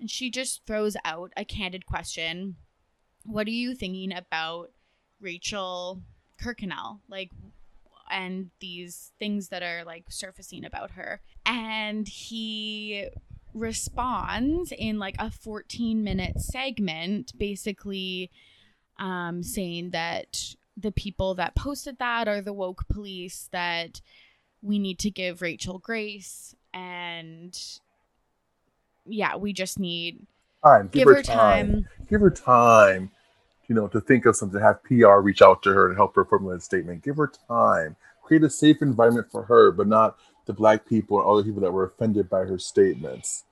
and 0.01 0.11
she 0.11 0.31
just 0.31 0.65
throws 0.67 0.97
out 1.05 1.33
a 1.37 1.45
candid 1.45 1.87
question 1.87 2.57
What 3.25 3.47
are 3.47 3.51
you 3.51 3.75
thinking 3.75 4.13
about 4.13 4.71
Rachel 5.21 6.03
Kirkconnell? 6.41 7.01
Like, 7.09 7.31
and 8.11 8.51
these 8.61 9.13
things 9.19 9.49
that 9.49 9.63
are 9.63 9.85
like 9.85 10.07
surfacing 10.09 10.65
about 10.65 10.93
her. 10.93 11.21
And 11.45 12.09
he 12.09 13.09
responds 13.59 14.73
in 14.73 14.99
like 14.99 15.17
a 15.19 15.31
14 15.31 16.03
minute 16.03 16.41
segment 16.41 17.37
basically 17.39 18.31
um, 18.99 19.43
saying 19.43 19.91
that 19.91 20.55
the 20.77 20.93
people 20.93 21.35
that 21.35 21.55
posted 21.55 21.99
that 21.99 22.29
are 22.29 22.41
the 22.41 22.53
woke 22.53 22.87
police 22.89 23.49
that 23.53 24.01
we 24.63 24.79
need 24.79 24.99
to 25.01 25.11
give 25.11 25.43
Rachel 25.43 25.79
grace 25.79 26.55
and 26.73 27.59
yeah, 29.07 29.37
we 29.37 29.53
just 29.53 29.79
need 29.79 30.27
time. 30.63 30.89
Give, 30.89 30.93
give 30.93 31.09
her, 31.09 31.15
her 31.15 31.23
time. 31.23 31.37
time. 31.73 31.89
Give 32.09 32.21
her 32.21 32.31
time, 32.31 33.11
you 33.67 33.75
know, 33.75 33.89
to 33.89 34.01
think 34.01 34.27
of 34.27 34.37
something, 34.37 34.59
to 34.59 34.65
have 34.65 34.83
PR 34.85 35.21
reach 35.21 35.43
out 35.43 35.63
to 35.63 35.73
her 35.73 35.89
and 35.89 35.97
help 35.97 36.15
her 36.17 36.25
formulate 36.25 36.59
a 36.59 36.63
statement. 36.63 37.03
Give 37.03 37.17
her 37.17 37.33
time. 37.49 37.97
Create 38.23 38.45
a 38.45 38.51
safe 38.51 38.83
environment 38.83 39.31
for 39.31 39.45
her, 39.45 39.73
but 39.73 39.87
not 39.87 40.19
the 40.47 40.53
black 40.53 40.87
people 40.87 41.19
and 41.19 41.29
other 41.29 41.43
people 41.43 41.63
that 41.63 41.73
were 41.73 41.87
offended 41.87 42.29
by 42.29 42.41
her 42.41 42.59
statements. 42.59 43.45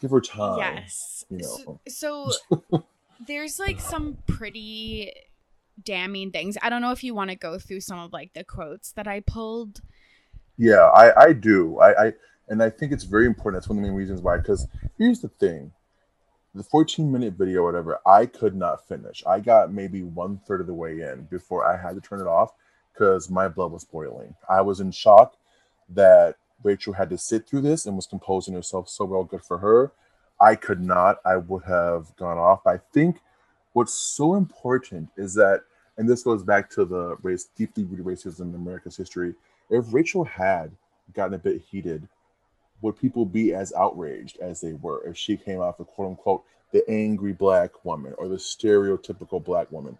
Give 0.00 0.10
her 0.10 0.20
time. 0.20 0.58
Yes. 0.58 1.24
You 1.28 1.38
know. 1.38 1.80
So, 1.88 2.30
so 2.70 2.84
there's 3.26 3.58
like 3.58 3.80
some 3.80 4.18
pretty 4.26 5.12
damning 5.84 6.30
things. 6.30 6.56
I 6.62 6.70
don't 6.70 6.82
know 6.82 6.92
if 6.92 7.02
you 7.02 7.14
want 7.14 7.30
to 7.30 7.36
go 7.36 7.58
through 7.58 7.80
some 7.80 7.98
of 7.98 8.12
like 8.12 8.32
the 8.34 8.44
quotes 8.44 8.92
that 8.92 9.08
I 9.08 9.20
pulled. 9.20 9.80
Yeah, 10.56 10.84
I 10.94 11.24
I 11.24 11.32
do. 11.32 11.78
I 11.78 12.06
I 12.06 12.12
and 12.48 12.62
I 12.62 12.70
think 12.70 12.92
it's 12.92 13.04
very 13.04 13.26
important. 13.26 13.60
That's 13.60 13.68
one 13.68 13.78
of 13.78 13.82
the 13.82 13.88
main 13.88 13.96
reasons 13.96 14.20
why. 14.20 14.38
Because 14.38 14.66
here's 14.98 15.20
the 15.20 15.28
thing: 15.28 15.72
the 16.54 16.62
14 16.62 17.10
minute 17.10 17.34
video, 17.34 17.64
whatever, 17.64 18.00
I 18.06 18.26
could 18.26 18.54
not 18.54 18.86
finish. 18.86 19.22
I 19.26 19.40
got 19.40 19.72
maybe 19.72 20.02
one 20.02 20.40
third 20.46 20.60
of 20.60 20.66
the 20.66 20.74
way 20.74 21.00
in 21.00 21.26
before 21.30 21.64
I 21.64 21.80
had 21.80 21.94
to 21.94 22.00
turn 22.00 22.20
it 22.20 22.26
off 22.26 22.52
because 22.92 23.30
my 23.30 23.48
blood 23.48 23.72
was 23.72 23.84
boiling. 23.84 24.34
I 24.48 24.60
was 24.60 24.80
in 24.80 24.90
shock 24.90 25.36
that 25.90 26.36
Rachel 26.62 26.92
had 26.92 27.10
to 27.10 27.18
sit 27.18 27.48
through 27.48 27.62
this 27.62 27.86
and 27.86 27.96
was 27.96 28.06
composing 28.06 28.54
herself 28.54 28.88
so 28.88 29.04
well. 29.04 29.24
Good 29.24 29.44
for 29.44 29.58
her. 29.58 29.92
I 30.40 30.54
could 30.54 30.80
not. 30.80 31.18
I 31.24 31.36
would 31.36 31.64
have 31.64 32.14
gone 32.16 32.38
off. 32.38 32.66
I 32.66 32.78
think 32.92 33.20
what's 33.72 33.92
so 33.94 34.34
important 34.34 35.08
is 35.16 35.34
that, 35.34 35.62
and 35.96 36.08
this 36.08 36.22
goes 36.22 36.42
back 36.42 36.70
to 36.70 36.84
the 36.84 37.16
race, 37.22 37.48
deeply 37.56 37.84
rooted 37.84 38.06
racism 38.06 38.50
in 38.50 38.54
America's 38.54 38.96
history. 38.96 39.34
If 39.70 39.92
Rachel 39.92 40.24
had 40.24 40.70
gotten 41.14 41.34
a 41.34 41.38
bit 41.38 41.62
heated 41.70 42.08
would 42.80 42.96
people 42.96 43.24
be 43.24 43.54
as 43.54 43.72
outraged 43.72 44.38
as 44.38 44.60
they 44.60 44.72
were 44.74 45.04
if 45.06 45.16
she 45.16 45.36
came 45.36 45.60
out 45.60 45.78
the 45.78 45.84
quote 45.84 46.10
unquote 46.10 46.44
the 46.72 46.88
angry 46.88 47.32
black 47.32 47.84
woman 47.84 48.14
or 48.18 48.28
the 48.28 48.36
stereotypical 48.36 49.42
black 49.42 49.70
woman? 49.72 49.98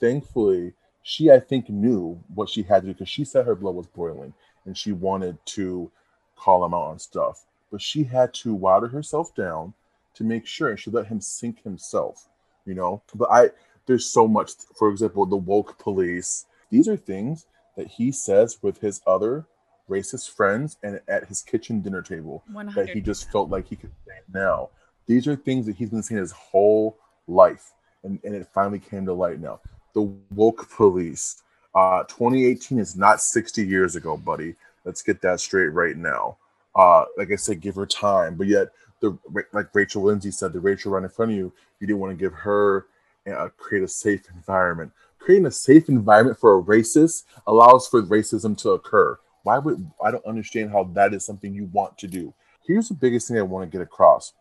Thankfully, 0.00 0.72
she 1.02 1.30
I 1.30 1.38
think 1.38 1.68
knew 1.68 2.18
what 2.34 2.48
she 2.48 2.62
had 2.62 2.82
to 2.82 2.88
do 2.88 2.92
because 2.94 3.08
she 3.08 3.24
said 3.24 3.44
her 3.44 3.54
blood 3.54 3.74
was 3.74 3.86
boiling 3.86 4.32
and 4.66 4.76
she 4.76 4.92
wanted 4.92 5.38
to 5.46 5.90
call 6.36 6.64
him 6.64 6.74
out 6.74 6.86
on 6.86 6.98
stuff. 6.98 7.44
But 7.70 7.82
she 7.82 8.04
had 8.04 8.32
to 8.34 8.54
water 8.54 8.88
herself 8.88 9.34
down 9.34 9.74
to 10.14 10.24
make 10.24 10.46
sure 10.46 10.76
she 10.76 10.90
let 10.90 11.06
him 11.06 11.20
sink 11.20 11.62
himself, 11.62 12.28
you 12.64 12.74
know. 12.74 13.02
But 13.14 13.30
I 13.30 13.50
there's 13.86 14.06
so 14.06 14.26
much, 14.26 14.52
for 14.76 14.88
example, 14.90 15.26
the 15.26 15.36
woke 15.36 15.78
police. 15.78 16.46
These 16.70 16.88
are 16.88 16.96
things 16.96 17.46
that 17.76 17.86
he 17.88 18.12
says 18.12 18.58
with 18.62 18.80
his 18.80 19.00
other 19.06 19.46
racist 19.88 20.30
friends 20.30 20.78
and 20.82 21.00
at 21.08 21.26
his 21.26 21.42
kitchen 21.42 21.80
dinner 21.80 22.00
table 22.00 22.42
100%. 22.50 22.74
that 22.74 22.90
he 22.90 23.00
just 23.00 23.30
felt 23.30 23.50
like 23.50 23.68
he 23.68 23.76
could 23.76 23.92
say 24.06 24.20
now. 24.32 24.70
These 25.06 25.28
are 25.28 25.36
things 25.36 25.66
that 25.66 25.76
he's 25.76 25.90
been 25.90 26.02
saying 26.02 26.20
his 26.20 26.32
whole 26.32 26.96
life, 27.26 27.72
and, 28.02 28.18
and 28.24 28.34
it 28.34 28.48
finally 28.54 28.78
came 28.78 29.04
to 29.04 29.12
light 29.12 29.40
now. 29.40 29.60
The 29.92 30.02
woke 30.34 30.70
police. 30.70 31.42
Uh, 31.74 32.04
2018 32.04 32.78
is 32.78 32.96
not 32.96 33.20
60 33.20 33.66
years 33.66 33.96
ago, 33.96 34.16
buddy. 34.16 34.54
Let's 34.84 35.02
get 35.02 35.20
that 35.22 35.40
straight 35.40 35.68
right 35.68 35.96
now. 35.96 36.36
Uh, 36.74 37.04
like 37.16 37.30
I 37.32 37.36
said, 37.36 37.60
give 37.60 37.76
her 37.76 37.86
time, 37.86 38.36
but 38.36 38.46
yet 38.46 38.68
the 39.00 39.16
like 39.52 39.74
Rachel 39.74 40.02
Lindsay 40.02 40.30
said, 40.30 40.52
the 40.52 40.60
Rachel 40.60 40.92
right 40.92 41.02
in 41.02 41.08
front 41.08 41.32
of 41.32 41.36
you, 41.36 41.52
you 41.80 41.86
didn't 41.86 42.00
want 42.00 42.16
to 42.16 42.22
give 42.22 42.32
her 42.32 42.86
uh, 43.30 43.48
create 43.56 43.84
a 43.84 43.88
safe 43.88 44.26
environment. 44.34 44.92
Creating 45.18 45.46
a 45.46 45.50
safe 45.50 45.88
environment 45.88 46.38
for 46.38 46.58
a 46.58 46.62
racist 46.62 47.24
allows 47.46 47.88
for 47.88 48.02
racism 48.02 48.56
to 48.58 48.70
occur. 48.70 49.18
Why 49.42 49.58
would 49.58 49.90
I 50.02 50.10
don't 50.10 50.24
understand 50.26 50.70
how 50.70 50.84
that 50.94 51.14
is 51.14 51.24
something 51.24 51.54
you 51.54 51.70
want 51.72 51.96
to 51.98 52.06
do? 52.06 52.34
Here's 52.66 52.88
the 52.88 52.94
biggest 52.94 53.28
thing 53.28 53.38
I 53.38 53.42
want 53.42 53.70
to 53.70 53.78
get 53.78 53.82
across. 53.82 54.32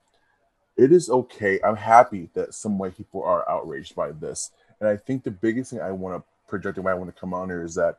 It 0.76 0.92
is 0.92 1.10
okay. 1.10 1.60
I'm 1.64 1.76
happy 1.76 2.30
that 2.34 2.54
some 2.54 2.78
white 2.78 2.98
people 2.98 3.24
are 3.24 3.50
outraged 3.50 3.96
by 3.96 4.12
this. 4.12 4.52
And 4.80 4.90
I 4.90 4.98
think 4.98 5.24
the 5.24 5.32
biggest 5.32 5.72
thing 5.72 5.82
I 5.82 5.92
want 5.92 6.18
to 6.18 6.33
project 6.54 6.78
and 6.78 6.86
why 6.86 6.92
I 6.92 6.96
want 6.96 7.14
to 7.14 7.20
come 7.20 7.34
on 7.34 7.50
here 7.50 7.64
is 7.64 7.74
that 7.76 7.98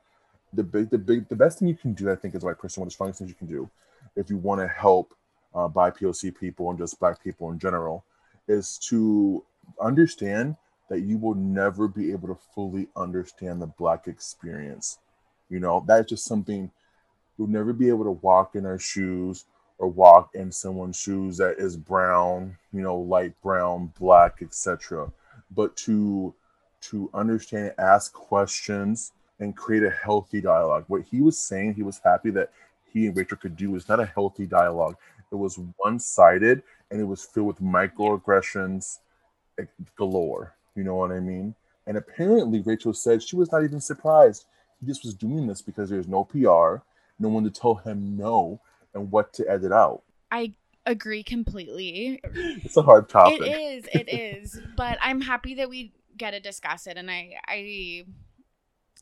the 0.53 0.63
big, 0.63 0.89
the 0.89 0.99
big, 0.99 1.29
the 1.29 1.35
best 1.35 1.59
thing 1.59 1.67
you 1.67 1.75
can 1.75 1.93
do, 1.93 2.09
I 2.09 2.15
think, 2.15 2.37
is 2.37 2.45
a 2.45 2.47
white 2.47 2.59
person, 2.59 2.81
one 2.81 2.87
of 2.87 2.91
the 2.91 2.95
strongest 2.95 3.19
things 3.19 3.31
you 3.31 3.35
can 3.35 3.49
do, 3.49 3.69
if 4.15 4.31
you 4.31 4.37
want 4.37 4.61
to 4.61 4.69
help 4.69 5.13
uh, 5.57 5.69
BIPOC 5.69 6.39
people 6.39 6.71
and 6.71 6.79
just 6.79 7.01
black 7.01 7.23
people 7.23 7.51
in 7.51 7.59
general, 7.59 8.05
is 8.47 8.79
to 8.91 9.43
understand 9.81 10.55
that 10.89 11.01
you 11.01 11.19
will 11.19 11.35
never 11.35 11.89
be 11.89 12.13
able 12.13 12.29
to 12.29 12.39
fully 12.55 12.87
understand 12.95 13.61
the 13.61 13.67
black 13.67 14.07
experience. 14.07 14.99
You 15.51 15.59
know, 15.59 15.83
that's 15.85 16.09
just 16.09 16.25
something 16.25 16.71
you'll 17.37 17.49
never 17.49 17.73
be 17.73 17.89
able 17.89 18.05
to 18.05 18.13
walk 18.13 18.55
in 18.55 18.67
our 18.67 18.79
shoes 18.79 19.47
or 19.79 19.89
walk 19.89 20.31
in 20.35 20.53
someone's 20.53 20.97
shoes 20.97 21.39
that 21.39 21.57
is 21.59 21.77
brown, 21.77 22.57
you 22.73 22.83
know, 22.83 22.97
light 22.97 23.35
brown, 23.43 23.93
black, 23.99 24.43
etc. 24.43 25.11
But 25.51 25.75
to 25.79 26.33
to 26.91 27.11
understand, 27.15 27.73
ask 27.79 28.13
questions, 28.13 29.13
and 29.41 29.57
create 29.57 29.83
a 29.83 29.91
healthy 29.91 30.41
dialogue. 30.41 30.85
What 30.89 31.03
he 31.03 31.21
was 31.21 31.39
saying, 31.39 31.75
he 31.75 31.83
was 31.83 32.01
happy 32.05 32.31
that 32.31 32.51
he 32.93 33.07
and 33.07 33.17
Rachel 33.17 33.37
could 33.37 33.57
do 33.57 33.71
was 33.71 33.89
not 33.89 34.01
a 34.01 34.07
healthy 34.07 34.47
dialogue. 34.47 34.97
It 35.33 35.37
was 35.37 35.59
one-sided 35.79 36.63
and 36.91 37.01
it 37.01 37.05
was 37.05 37.25
filled 37.25 37.47
with 37.47 37.61
microaggressions 37.61 38.99
galore. 39.97 40.55
You 40.77 40.85
know 40.85 40.95
what 40.95 41.11
I 41.11 41.21
mean? 41.21 41.55
And 41.87 41.97
apparently, 41.97 42.61
Rachel 42.61 42.95
said 42.95 43.23
she 43.23 43.37
was 43.37 43.51
not 43.51 43.65
even 43.65 43.81
surprised. 43.81 44.47
He 44.81 44.87
just 44.87 45.05
was 45.05 45.15
doing 45.15 45.47
this 45.47 45.63
because 45.63 45.91
there's 45.91 46.09
no 46.09 46.25
PR 46.25 46.83
no 47.19 47.29
one 47.29 47.45
to 47.45 47.51
tell 47.51 47.77
him 47.77 48.17
no 48.17 48.61
and 48.95 49.11
what 49.11 49.33
to 49.35 49.49
edit 49.49 49.73
out. 49.73 50.03
I 50.31 50.53
agree 50.87 51.23
completely. 51.23 52.21
It's 52.25 52.77
a 52.77 52.83
hard 52.83 53.09
topic. 53.09 53.41
It 53.41 53.45
is, 53.45 53.85
it 53.93 54.13
is. 54.13 54.61
but 54.77 54.99
I'm 55.01 55.21
happy 55.21 55.55
that 55.55 55.69
we 55.69 55.93
get 56.17 56.33
to 56.33 56.41
discuss 56.41 56.87
it 56.87 56.97
and 56.97 57.11
I 57.11 57.35
I 57.47 58.05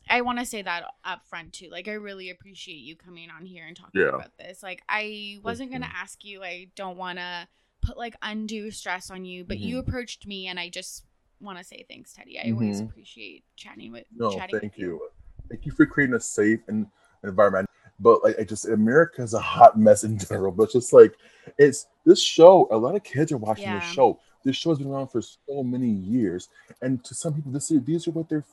I 0.09 0.21
want 0.21 0.39
to 0.39 0.45
say 0.45 0.61
that 0.61 0.83
up 1.05 1.25
front 1.27 1.53
too. 1.53 1.69
Like 1.71 1.87
I 1.87 1.93
really 1.93 2.29
appreciate 2.29 2.79
you 2.79 2.95
coming 2.95 3.29
on 3.29 3.45
here 3.45 3.65
and 3.65 3.75
talking 3.75 4.01
yeah. 4.01 4.09
about 4.09 4.37
this. 4.37 4.61
Like 4.61 4.81
I 4.89 5.39
wasn't 5.43 5.69
going 5.69 5.81
to 5.81 5.95
ask 5.95 6.25
you. 6.25 6.43
I 6.43 6.67
don't 6.75 6.97
want 6.97 7.19
to 7.19 7.47
put 7.81 7.97
like 7.97 8.15
undue 8.21 8.69
stress 8.71 9.09
on 9.09 9.23
you, 9.23 9.45
but 9.45 9.57
mm-hmm. 9.57 9.67
you 9.67 9.79
approached 9.79 10.27
me 10.27 10.47
and 10.47 10.59
I 10.59 10.67
just 10.67 11.05
want 11.39 11.57
to 11.57 11.63
say 11.63 11.85
thanks, 11.89 12.11
Teddy. 12.11 12.37
I 12.37 12.43
mm-hmm. 12.43 12.55
always 12.55 12.81
appreciate 12.81 13.45
chatting 13.55 13.93
with 13.93 14.05
No, 14.13 14.35
chatting 14.35 14.59
thank 14.59 14.77
you. 14.77 14.87
you. 14.87 15.09
Thank 15.49 15.65
you 15.65 15.71
for 15.71 15.85
creating 15.85 16.15
a 16.15 16.19
safe 16.19 16.59
and 16.67 16.87
environment 17.23 17.69
but 17.99 18.23
like 18.23 18.37
I 18.39 18.43
just 18.43 18.67
America 18.67 19.21
is 19.21 19.33
a 19.33 19.39
hot 19.39 19.79
mess 19.79 20.03
in 20.03 20.17
general. 20.17 20.51
But 20.51 20.71
just 20.71 20.93
like 20.93 21.15
it's 21.57 21.87
this 22.05 22.21
show, 22.21 22.67
a 22.71 22.77
lot 22.77 22.95
of 22.95 23.03
kids 23.03 23.31
are 23.31 23.37
watching 23.37 23.65
yeah. 23.65 23.79
this 23.79 23.89
show. 23.89 24.19
This 24.43 24.55
show 24.55 24.69
has 24.69 24.79
been 24.79 24.87
around 24.87 25.07
for 25.07 25.21
so 25.21 25.63
many 25.63 25.89
years, 25.89 26.49
and 26.81 27.03
to 27.03 27.13
some 27.13 27.33
people, 27.33 27.51
this 27.51 27.71
is 27.71 27.83
these 27.83 28.07
are 28.07 28.11
what 28.11 28.29
they're 28.29 28.45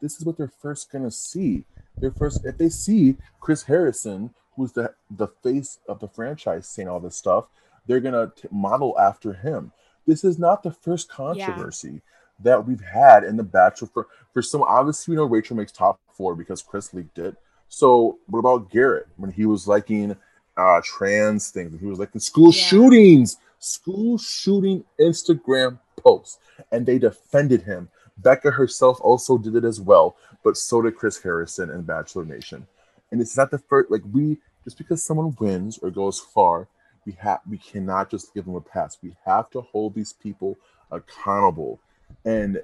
this 0.00 0.16
is 0.16 0.24
what 0.24 0.36
they're 0.36 0.52
first 0.60 0.90
gonna 0.90 1.10
see. 1.10 1.64
They're 1.98 2.10
first 2.10 2.44
if 2.44 2.58
they 2.58 2.68
see 2.68 3.16
Chris 3.40 3.62
Harrison, 3.62 4.30
who's 4.56 4.72
the 4.72 4.92
the 5.10 5.28
face 5.42 5.78
of 5.88 6.00
the 6.00 6.08
franchise, 6.08 6.66
saying 6.66 6.88
all 6.88 7.00
this 7.00 7.16
stuff, 7.16 7.46
they're 7.86 8.00
gonna 8.00 8.32
t- 8.34 8.48
model 8.50 8.98
after 8.98 9.32
him. 9.32 9.72
This 10.06 10.24
is 10.24 10.38
not 10.38 10.62
the 10.62 10.72
first 10.72 11.08
controversy. 11.08 11.92
Yeah. 11.92 12.00
That 12.42 12.66
we've 12.66 12.80
had 12.80 13.22
in 13.24 13.36
the 13.36 13.42
Bachelor 13.42 13.88
for 13.92 14.06
for 14.32 14.40
some 14.40 14.62
obviously 14.62 15.12
we 15.12 15.16
know 15.16 15.26
Rachel 15.26 15.56
makes 15.56 15.72
top 15.72 16.00
four 16.14 16.34
because 16.34 16.62
Chris 16.62 16.94
leaked 16.94 17.18
it 17.18 17.36
so 17.70 18.18
what 18.26 18.40
about 18.40 18.68
Garrett 18.68 19.06
when 19.16 19.30
he 19.30 19.46
was 19.46 19.66
liking 19.66 20.16
uh, 20.56 20.80
trans 20.84 21.50
things? 21.50 21.80
He 21.80 21.86
was 21.86 22.00
liking 22.00 22.20
school 22.20 22.52
yeah. 22.52 22.62
shootings, 22.62 23.38
school 23.60 24.18
shooting 24.18 24.84
Instagram 25.00 25.78
posts, 25.96 26.38
and 26.72 26.84
they 26.84 26.98
defended 26.98 27.62
him. 27.62 27.88
Becca 28.18 28.50
herself 28.50 28.98
also 29.00 29.38
did 29.38 29.54
it 29.54 29.64
as 29.64 29.80
well, 29.80 30.16
but 30.42 30.56
so 30.56 30.82
did 30.82 30.96
Chris 30.96 31.22
Harrison 31.22 31.70
and 31.70 31.86
Bachelor 31.86 32.24
Nation. 32.24 32.66
And 33.10 33.20
it's 33.20 33.36
not 33.36 33.50
the 33.50 33.58
first 33.58 33.90
like 33.90 34.02
we 34.12 34.38
just 34.64 34.76
because 34.76 35.02
someone 35.02 35.36
wins 35.40 35.78
or 35.78 35.90
goes 35.90 36.18
far, 36.18 36.68
we 37.06 37.12
have 37.12 37.40
we 37.48 37.58
cannot 37.58 38.10
just 38.10 38.34
give 38.34 38.44
them 38.44 38.56
a 38.56 38.60
pass. 38.60 38.98
We 39.02 39.14
have 39.24 39.48
to 39.50 39.60
hold 39.60 39.94
these 39.94 40.12
people 40.12 40.58
accountable. 40.90 41.80
And 42.24 42.62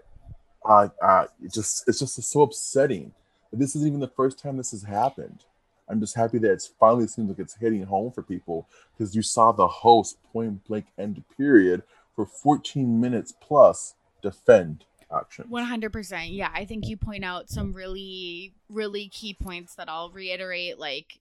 uh, 0.65 0.89
uh, 1.01 1.27
just 1.53 1.89
it's 1.89 2.01
just 2.01 2.23
so 2.23 2.43
upsetting 2.43 3.13
this 3.53 3.77
isn't 3.77 3.89
even 3.89 4.01
the 4.01 4.09
first 4.09 4.39
time 4.39 4.57
this 4.57 4.73
has 4.73 4.83
happened. 4.83 5.45
I'm 5.89 6.01
just 6.01 6.15
happy 6.17 6.39
that 6.39 6.51
it's 6.53 6.67
finally 6.67 7.07
seems 7.07 7.29
like 7.29 7.39
it's 7.39 7.55
hitting 7.55 7.85
home 7.85 8.11
for 8.13 8.23
people 8.23 8.69
because 8.97 9.15
you 9.15 9.23
saw 9.23 9.53
the 9.53 9.69
host 9.69 10.19
point 10.33 10.65
blank 10.67 10.87
end 10.99 11.23
period 11.37 11.83
for 12.15 12.27
14 12.27 13.01
minutes 13.01 13.33
plus 13.41 13.95
defend 14.23 14.85
action. 15.15 15.45
100%. 15.51 16.29
Yeah, 16.37 16.51
I 16.53 16.65
think 16.65 16.89
you 16.89 16.97
point 16.97 17.25
out 17.25 17.49
some 17.51 17.73
really 17.73 18.53
really 18.69 19.09
key 19.09 19.33
points 19.35 19.75
that 19.77 19.89
I'll 19.89 20.11
reiterate 20.11 20.79
like 20.79 21.21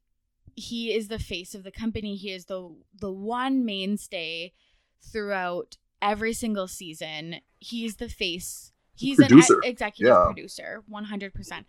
he 0.56 0.94
is 0.96 1.10
the 1.10 1.20
face 1.20 1.54
of 1.54 1.64
the 1.64 1.72
company. 1.72 2.16
He 2.16 2.32
is 2.32 2.46
the 2.46 2.72
the 3.00 3.12
one 3.12 3.66
mainstay 3.66 4.54
throughout 5.02 5.78
every 6.02 6.34
single 6.34 6.68
season. 6.68 7.38
He's 7.60 7.98
the 7.98 8.10
face 8.10 8.72
He's 8.98 9.18
Producer. 9.18 9.56
an 9.56 9.60
executive 9.66 10.14
Yeah. 10.16 10.24
producer, 10.26 10.82
100%. 10.90 11.66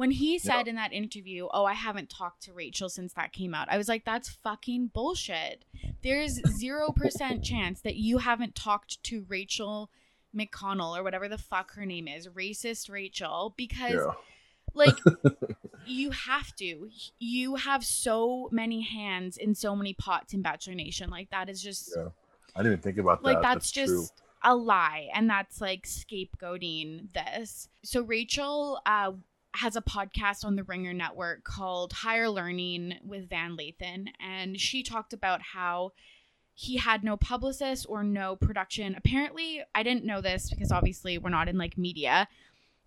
When 0.00 0.12
he 0.12 0.38
said 0.38 0.66
in 0.66 0.76
that 0.76 0.94
interview, 0.94 1.46
"Oh, 1.52 1.66
I 1.66 1.74
haven't 1.74 2.08
talked 2.08 2.42
to 2.44 2.54
Rachel 2.54 2.88
since 2.88 3.12
that 3.12 3.34
came 3.34 3.54
out." 3.54 3.68
I 3.70 3.76
was 3.76 3.86
like, 3.86 4.06
"That's 4.06 4.30
fucking 4.30 4.86
bullshit." 4.94 5.66
There's 6.02 6.40
0% 6.62 7.42
chance 7.44 7.82
that 7.82 7.96
you 7.96 8.16
haven't 8.16 8.54
talked 8.54 9.02
to 9.04 9.26
Rachel 9.28 9.90
McConnell 10.34 10.98
or 10.98 11.02
whatever 11.02 11.28
the 11.28 11.36
fuck 11.36 11.74
her 11.74 11.84
name 11.84 12.08
is, 12.08 12.28
racist 12.28 12.88
Rachel, 12.88 13.52
because 13.58 13.92
Yeah. 13.92 14.12
like 14.72 14.96
you 15.86 16.12
have 16.12 16.56
to. 16.56 16.88
You 17.18 17.56
have 17.56 17.84
so 17.84 18.48
many 18.50 18.80
hands 18.80 19.36
in 19.36 19.54
so 19.54 19.76
many 19.76 19.92
pots 19.92 20.32
in 20.32 20.40
Bachelor 20.40 20.76
Nation. 20.76 21.10
Like 21.10 21.28
that 21.28 21.50
is 21.50 21.62
just 21.62 21.92
Yeah. 21.94 22.08
I 22.56 22.60
didn't 22.60 22.72
even 22.72 22.82
think 22.82 22.96
about 22.96 23.22
like 23.22 23.42
that. 23.42 23.42
that's, 23.42 23.70
true. 23.70 23.84
just 23.84 24.14
a 24.42 24.56
lie 24.56 25.10
and 25.14 25.28
that's 25.28 25.60
like 25.60 25.86
scapegoating 25.86 27.12
this 27.12 27.68
so 27.84 28.00
rachel 28.00 28.80
uh 28.86 29.12
has 29.54 29.74
a 29.76 29.80
podcast 29.82 30.44
on 30.44 30.56
the 30.56 30.62
ringer 30.64 30.92
network 30.92 31.42
called 31.44 31.92
higher 31.92 32.28
learning 32.30 32.94
with 33.04 33.28
van 33.28 33.56
lathan 33.56 34.06
and 34.20 34.60
she 34.60 34.82
talked 34.82 35.12
about 35.12 35.42
how 35.42 35.92
he 36.54 36.76
had 36.76 37.02
no 37.02 37.16
publicist 37.16 37.86
or 37.88 38.04
no 38.04 38.36
production. 38.36 38.94
Apparently 38.94 39.62
i 39.74 39.82
didn't 39.82 40.04
know 40.04 40.20
this 40.20 40.50
because 40.50 40.70
obviously 40.70 41.16
we're 41.18 41.30
not 41.30 41.48
in 41.48 41.56
like 41.58 41.78
media. 41.78 42.28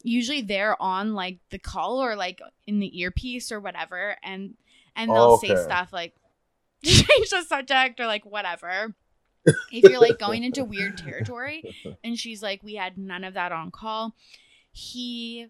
Usually 0.03 0.41
they're 0.41 0.79
on 0.81 1.13
like 1.13 1.39
the 1.49 1.57
call 1.59 2.03
or 2.03 2.15
like 2.15 2.41
in 2.67 2.79
the 2.79 2.99
earpiece 2.99 3.51
or 3.51 3.59
whatever 3.59 4.15
and 4.23 4.55
and 4.95 5.09
they'll 5.09 5.37
say 5.37 5.51
Okay. 5.53 5.63
stuff 5.63 5.91
like 5.91 6.13
change 6.83 7.29
the 7.29 7.41
subject 7.43 7.99
or 7.99 8.05
like 8.05 8.25
whatever. 8.25 8.93
If 9.45 9.83
you're 9.89 9.99
like 9.99 10.19
going 10.19 10.43
into 10.43 10.63
weird 10.63 10.97
territory 10.97 11.75
and 12.03 12.17
she's 12.17 12.41
like 12.43 12.61
we 12.63 12.75
had 12.75 12.97
none 12.97 13.23
of 13.23 13.33
that 13.33 13.51
on 13.51 13.71
call 13.71 14.15
he 14.71 15.47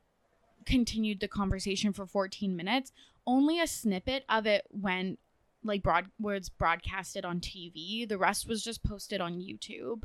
continued 0.66 1.20
the 1.20 1.28
conversation 1.28 1.94
for 1.94 2.06
14 2.06 2.56
minutes 2.56 2.92
only 3.26 3.60
a 3.60 3.68
snippet 3.68 4.26
of 4.30 4.46
it 4.46 4.66
went 4.72 5.20
like 5.64 5.82
broad 5.82 6.06
was 6.20 6.50
broadcasted 6.50 7.24
on 7.26 7.40
tv 7.40 8.08
the 8.08 8.18
rest 8.18 8.48
was 8.48 8.64
just 8.64 8.84
posted 8.84 9.22
on 9.22 9.40
youtube. 9.40 10.04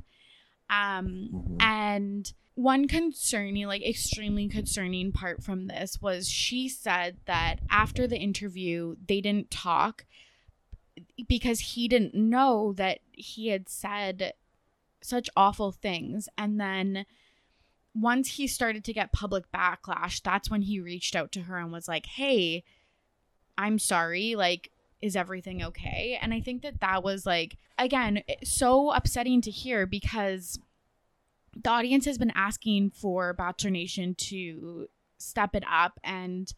Um 0.70 1.30
Mhm. 1.32 1.56
and 1.62 2.32
one 2.54 2.88
concerning 2.88 3.66
like 3.66 3.86
extremely 3.86 4.48
concerning 4.48 5.12
part 5.12 5.42
from 5.42 5.66
this 5.66 6.00
was 6.02 6.28
she 6.28 6.68
said 6.68 7.18
that 7.26 7.60
after 7.70 8.06
the 8.06 8.18
interview 8.18 8.96
they 9.06 9.20
didn't 9.20 9.50
talk 9.50 10.04
because 11.28 11.60
he 11.60 11.88
didn't 11.88 12.14
know 12.14 12.72
that 12.74 12.98
he 13.12 13.48
had 13.48 13.68
said 13.68 14.32
such 15.00 15.30
awful 15.36 15.70
things. 15.72 16.28
And 16.36 16.60
then 16.60 17.06
once 18.00 18.36
he 18.36 18.46
started 18.46 18.84
to 18.84 18.92
get 18.92 19.12
public 19.12 19.44
backlash 19.52 20.22
that's 20.22 20.50
when 20.50 20.62
he 20.62 20.78
reached 20.80 21.16
out 21.16 21.32
to 21.32 21.42
her 21.42 21.58
and 21.58 21.72
was 21.72 21.88
like 21.88 22.06
hey 22.06 22.62
i'm 23.56 23.78
sorry 23.78 24.34
like 24.34 24.70
is 25.00 25.16
everything 25.16 25.62
okay 25.62 26.18
and 26.20 26.32
i 26.34 26.40
think 26.40 26.62
that 26.62 26.80
that 26.80 27.02
was 27.02 27.24
like 27.26 27.56
again 27.78 28.22
so 28.44 28.90
upsetting 28.92 29.40
to 29.40 29.50
hear 29.50 29.86
because 29.86 30.58
the 31.62 31.70
audience 31.70 32.04
has 32.04 32.18
been 32.18 32.32
asking 32.34 32.90
for 32.90 33.32
bachelor 33.32 33.70
nation 33.70 34.14
to 34.14 34.86
step 35.18 35.54
it 35.54 35.64
up 35.70 35.98
and 36.04 36.54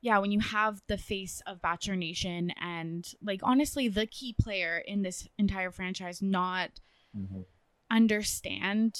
yeah 0.00 0.18
when 0.18 0.30
you 0.30 0.40
have 0.40 0.82
the 0.86 0.98
face 0.98 1.40
of 1.46 1.62
bachelor 1.62 1.96
nation 1.96 2.52
and 2.60 3.14
like 3.22 3.40
honestly 3.42 3.88
the 3.88 4.06
key 4.06 4.34
player 4.38 4.78
in 4.86 5.02
this 5.02 5.26
entire 5.38 5.70
franchise 5.70 6.20
not 6.22 6.70
Mhm. 7.16 7.44
understand 7.90 8.98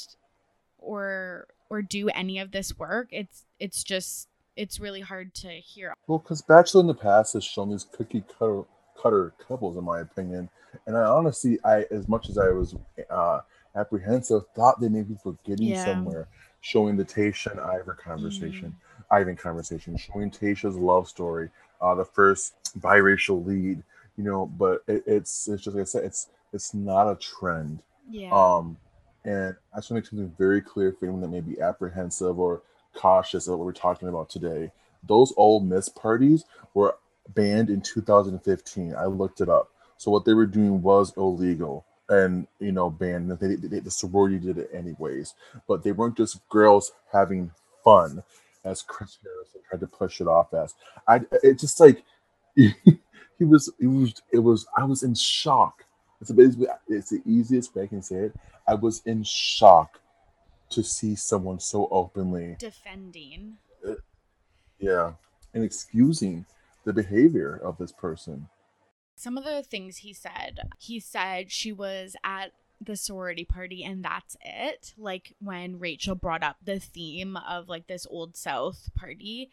or 0.78 1.48
or 1.74 1.82
do 1.82 2.08
any 2.10 2.38
of 2.38 2.52
this 2.52 2.78
work 2.78 3.08
it's 3.10 3.44
it's 3.60 3.84
just 3.84 4.28
it's 4.56 4.80
really 4.80 5.00
hard 5.02 5.34
to 5.34 5.48
hear 5.48 5.94
Well, 6.06 6.18
because 6.18 6.42
Bachelor 6.42 6.82
in 6.82 6.86
the 6.86 6.94
past 6.94 7.32
has 7.34 7.44
shown 7.44 7.70
these 7.70 7.84
cookie 7.84 8.24
cutter, 8.38 8.64
cutter 9.00 9.32
couples, 9.46 9.76
in 9.76 9.84
my 9.84 10.00
opinion. 10.00 10.48
And 10.86 10.96
I 10.96 11.02
honestly, 11.04 11.58
I 11.64 11.86
as 11.90 12.08
much 12.08 12.28
as 12.28 12.38
I 12.38 12.50
was 12.50 12.74
uh, 13.10 13.40
apprehensive, 13.76 14.42
thought 14.54 14.80
they 14.80 14.88
may 14.88 15.02
be 15.02 15.16
forgetting 15.22 15.74
Yeah. 15.74 15.74
somewhere, 15.74 16.28
showing 16.60 16.96
the 16.96 17.04
Tayshia 17.04 17.52
and 17.52 17.60
Ivor 17.60 17.94
conversation, 17.94 18.74
Ivan 19.10 19.36
conversation, 19.36 19.96
showing 19.96 20.30
Tayshia's 20.30 20.76
love 20.76 21.08
story, 21.08 21.50
uh, 21.80 21.94
the 21.94 22.04
first 22.04 22.54
biracial 22.80 23.44
lead. 23.44 23.82
You 24.16 24.24
know, 24.24 24.46
but 24.46 24.82
it, 24.86 25.04
it's 25.06 25.48
it's 25.48 25.62
just 25.64 25.76
like 25.76 25.82
I 25.82 25.84
said, 25.86 26.04
it's 26.04 26.28
it's 26.52 26.74
not 26.74 27.10
a 27.10 27.16
trend. 27.16 27.82
yeah 28.10 28.30
Um, 28.30 28.76
and 29.24 29.56
I 29.72 29.78
just 29.78 29.90
want 29.90 30.04
to 30.04 30.14
make 30.14 30.20
something 30.20 30.34
very 30.38 30.60
clear 30.60 30.92
for 30.92 31.06
anyone 31.06 31.22
that 31.22 31.28
may 31.28 31.40
be 31.40 31.60
apprehensive 31.60 32.38
or 32.38 32.62
cautious 32.94 33.46
of 33.48 33.58
what 33.58 33.64
we're 33.64 33.72
talking 33.72 34.08
about 34.08 34.28
today. 34.28 34.70
Those 35.06 35.32
old 35.36 35.66
Miss 35.66 35.88
parties 35.88 36.44
were 36.74 36.96
banned 37.34 37.70
in 37.70 37.80
2015. 37.80 38.94
I 38.94 39.06
looked 39.06 39.40
it 39.40 39.48
up. 39.48 39.70
So 39.96 40.10
what 40.10 40.24
they 40.24 40.34
were 40.34 40.46
doing 40.46 40.82
was 40.82 41.16
illegal 41.16 41.84
and, 42.08 42.46
you 42.58 42.72
know, 42.72 42.90
banned. 42.90 43.30
They, 43.30 43.56
they, 43.56 43.80
the 43.80 43.90
sorority 43.90 44.38
did 44.38 44.58
it 44.58 44.70
anyways. 44.72 45.34
But 45.66 45.82
they 45.82 45.92
weren't 45.92 46.16
just 46.16 46.46
girls 46.48 46.92
having 47.12 47.50
fun, 47.82 48.22
as 48.64 48.82
Chris 48.82 49.18
Harrison 49.22 49.60
tried 49.68 49.80
to 49.80 49.86
push 49.86 50.20
it 50.20 50.26
off 50.26 50.52
as. 50.52 50.74
I, 51.08 51.20
it 51.42 51.58
just 51.58 51.80
like, 51.80 52.02
he 52.56 52.74
was, 53.40 53.70
it 53.78 53.86
was, 53.86 54.22
it 54.32 54.38
was, 54.38 54.66
I 54.76 54.84
was 54.84 55.02
in 55.02 55.14
shock. 55.14 55.84
It's, 56.20 56.30
it's 56.88 57.10
the 57.10 57.22
easiest 57.26 57.74
way 57.74 57.84
I 57.84 57.86
can 57.86 58.02
say 58.02 58.16
it. 58.16 58.34
I 58.66 58.74
was 58.74 59.02
in 59.04 59.22
shock 59.24 60.00
to 60.70 60.82
see 60.82 61.14
someone 61.14 61.60
so 61.60 61.88
openly, 61.90 62.56
defending. 62.58 63.58
Uh, 63.86 63.94
yeah, 64.78 65.12
and 65.52 65.62
excusing 65.64 66.46
the 66.84 66.92
behavior 66.92 67.60
of 67.62 67.78
this 67.78 67.92
person. 67.92 68.48
some 69.16 69.38
of 69.38 69.44
the 69.44 69.62
things 69.62 69.98
he 69.98 70.12
said 70.12 70.58
he 70.78 70.98
said 71.00 71.50
she 71.50 71.72
was 71.72 72.16
at 72.24 72.52
the 72.80 72.96
sorority 72.96 73.44
party 73.44 73.82
and 73.84 74.04
that's 74.04 74.36
it. 74.44 74.92
Like 74.98 75.34
when 75.40 75.78
rachel 75.78 76.14
brought 76.14 76.42
up 76.42 76.56
the 76.62 76.78
theme 76.80 77.36
of 77.36 77.68
like 77.68 77.86
this 77.86 78.06
old 78.10 78.36
south 78.36 78.90
party 78.96 79.50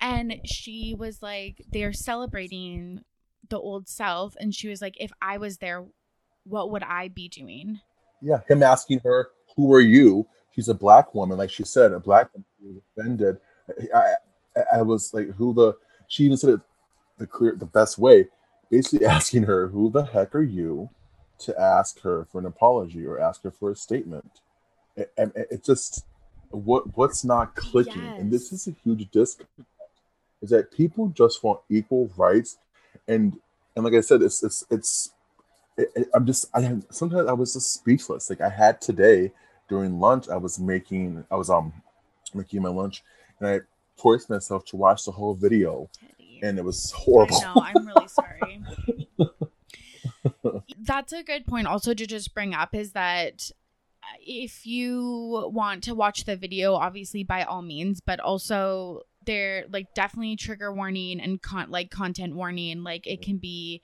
and 0.00 0.40
she 0.44 0.94
was 0.96 1.22
like 1.22 1.64
they're 1.72 1.92
celebrating 1.92 3.00
the 3.48 3.58
old 3.58 3.88
south 3.88 4.36
and 4.38 4.54
she 4.54 4.68
was 4.68 4.80
like 4.82 4.94
if 5.00 5.10
i 5.22 5.38
was 5.38 5.58
there 5.58 5.86
what 6.44 6.70
would 6.70 6.82
i 6.82 7.08
be 7.08 7.28
doing 7.28 7.80
Yeah, 8.20 8.40
him 8.48 8.62
asking 8.62 9.00
her, 9.04 9.30
"Who 9.56 9.72
are 9.72 9.80
you?" 9.80 10.26
She's 10.54 10.68
a 10.68 10.74
black 10.74 11.14
woman, 11.14 11.38
like 11.38 11.50
she 11.50 11.64
said, 11.64 11.92
a 11.92 12.00
black 12.00 12.30
woman. 12.34 12.44
Was 12.60 12.82
offended. 12.96 13.38
I, 13.94 14.14
I, 14.56 14.78
I 14.78 14.82
was 14.82 15.14
like, 15.14 15.28
"Who 15.36 15.54
the?" 15.54 15.74
She 16.08 16.24
even 16.24 16.36
said 16.36 16.50
it 16.50 16.60
the 17.18 17.26
clear, 17.26 17.54
the 17.54 17.66
best 17.66 17.98
way, 17.98 18.28
basically 18.70 19.06
asking 19.18 19.44
her, 19.44 19.68
"Who 19.68 19.90
the 19.90 20.04
heck 20.04 20.34
are 20.34 20.42
you?" 20.42 20.90
to 21.38 21.58
ask 21.60 22.00
her 22.00 22.26
for 22.30 22.38
an 22.40 22.46
apology 22.46 23.06
or 23.06 23.20
ask 23.20 23.42
her 23.42 23.50
for 23.50 23.70
a 23.70 23.76
statement. 23.76 24.40
It, 24.96 25.12
and 25.16 25.32
it, 25.36 25.48
it 25.50 25.64
just 25.64 26.04
what 26.50 26.96
what's 26.96 27.24
not 27.24 27.54
clicking, 27.54 28.14
and 28.18 28.32
this 28.32 28.52
is 28.52 28.66
a 28.66 28.72
huge 28.82 29.10
disconnect, 29.10 29.70
is 30.42 30.50
that 30.50 30.72
people 30.72 31.08
just 31.08 31.44
want 31.44 31.60
equal 31.68 32.10
rights, 32.16 32.58
and 33.06 33.38
and 33.76 33.84
like 33.84 33.94
I 33.94 34.00
said, 34.00 34.22
it's 34.22 34.42
it's 34.42 34.64
it's 34.70 35.12
it, 35.78 35.88
it- 35.96 36.08
I'm 36.14 36.26
just 36.26 36.46
I 36.54 36.76
sometimes 36.90 37.28
I 37.28 37.32
was 37.32 37.54
just 37.54 37.72
speechless. 37.72 38.28
Like 38.28 38.40
I 38.40 38.48
had 38.50 38.80
today 38.80 39.32
during 39.68 39.98
lunch, 40.00 40.28
I 40.28 40.36
was 40.36 40.58
making 40.58 41.24
I 41.30 41.36
was 41.36 41.48
um 41.50 41.72
making 42.34 42.60
my 42.62 42.68
lunch, 42.68 43.02
and 43.40 43.48
I 43.48 43.60
forced 43.96 44.28
myself 44.30 44.64
to 44.66 44.76
watch 44.76 45.04
the 45.04 45.12
whole 45.12 45.34
video, 45.34 45.88
Teddy. 45.98 46.40
and 46.42 46.58
it 46.58 46.64
was 46.64 46.90
horrible. 46.92 47.36
I 47.36 47.40
know. 47.42 47.62
I'm 47.62 47.86
really 47.86 48.08
sorry. 48.08 48.62
That's 50.80 51.12
a 51.12 51.22
good 51.22 51.46
point. 51.46 51.66
Also, 51.66 51.94
to 51.94 52.06
just 52.06 52.34
bring 52.34 52.54
up 52.54 52.74
is 52.74 52.92
that 52.92 53.50
uh, 54.02 54.16
if 54.20 54.66
you 54.66 55.50
want 55.52 55.84
to 55.84 55.94
watch 55.94 56.24
the 56.24 56.36
video, 56.36 56.74
obviously 56.74 57.24
by 57.24 57.42
all 57.44 57.62
means, 57.62 58.00
but 58.00 58.20
also 58.20 59.02
there 59.26 59.64
like 59.70 59.92
definitely 59.94 60.36
trigger 60.36 60.72
warning 60.72 61.20
and 61.20 61.42
con- 61.42 61.70
like 61.70 61.90
content 61.90 62.34
warning. 62.34 62.82
Like 62.82 63.06
it 63.06 63.22
can 63.22 63.36
be 63.38 63.82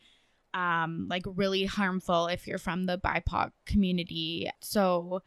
um 0.54 1.06
like 1.10 1.24
really 1.26 1.64
harmful 1.64 2.28
if 2.28 2.46
you're 2.46 2.58
from 2.58 2.84
the 2.86 2.96
BIPOC 2.98 3.50
community. 3.66 4.48
So 4.62 5.22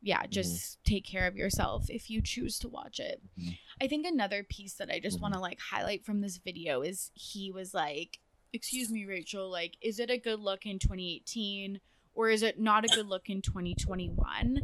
yeah, 0.00 0.26
just 0.26 0.78
take 0.84 1.04
care 1.04 1.26
of 1.26 1.34
yourself 1.36 1.86
if 1.88 2.08
you 2.08 2.22
choose 2.22 2.58
to 2.60 2.68
watch 2.68 3.00
it. 3.00 3.20
Mhm. 3.36 3.58
I 3.80 3.88
think 3.88 4.06
another 4.06 4.44
piece 4.44 4.74
that 4.74 4.90
I 4.90 5.00
just 5.00 5.18
Mhm. 5.18 5.22
want 5.22 5.34
to 5.34 5.40
like 5.40 5.58
highlight 5.58 6.04
from 6.04 6.20
this 6.20 6.36
video 6.36 6.82
is 6.82 7.10
he 7.14 7.50
was 7.50 7.74
like, 7.74 8.20
"Excuse 8.52 8.90
me, 8.92 9.04
Rachel, 9.04 9.50
like 9.50 9.76
is 9.80 9.98
it 9.98 10.10
a 10.10 10.18
good 10.18 10.38
look 10.38 10.66
in 10.66 10.78
2018 10.78 11.80
or 12.14 12.30
is 12.30 12.42
it 12.42 12.60
not 12.60 12.84
a 12.84 12.88
good 12.88 13.06
look 13.06 13.28
in 13.28 13.42
2021?" 13.42 14.60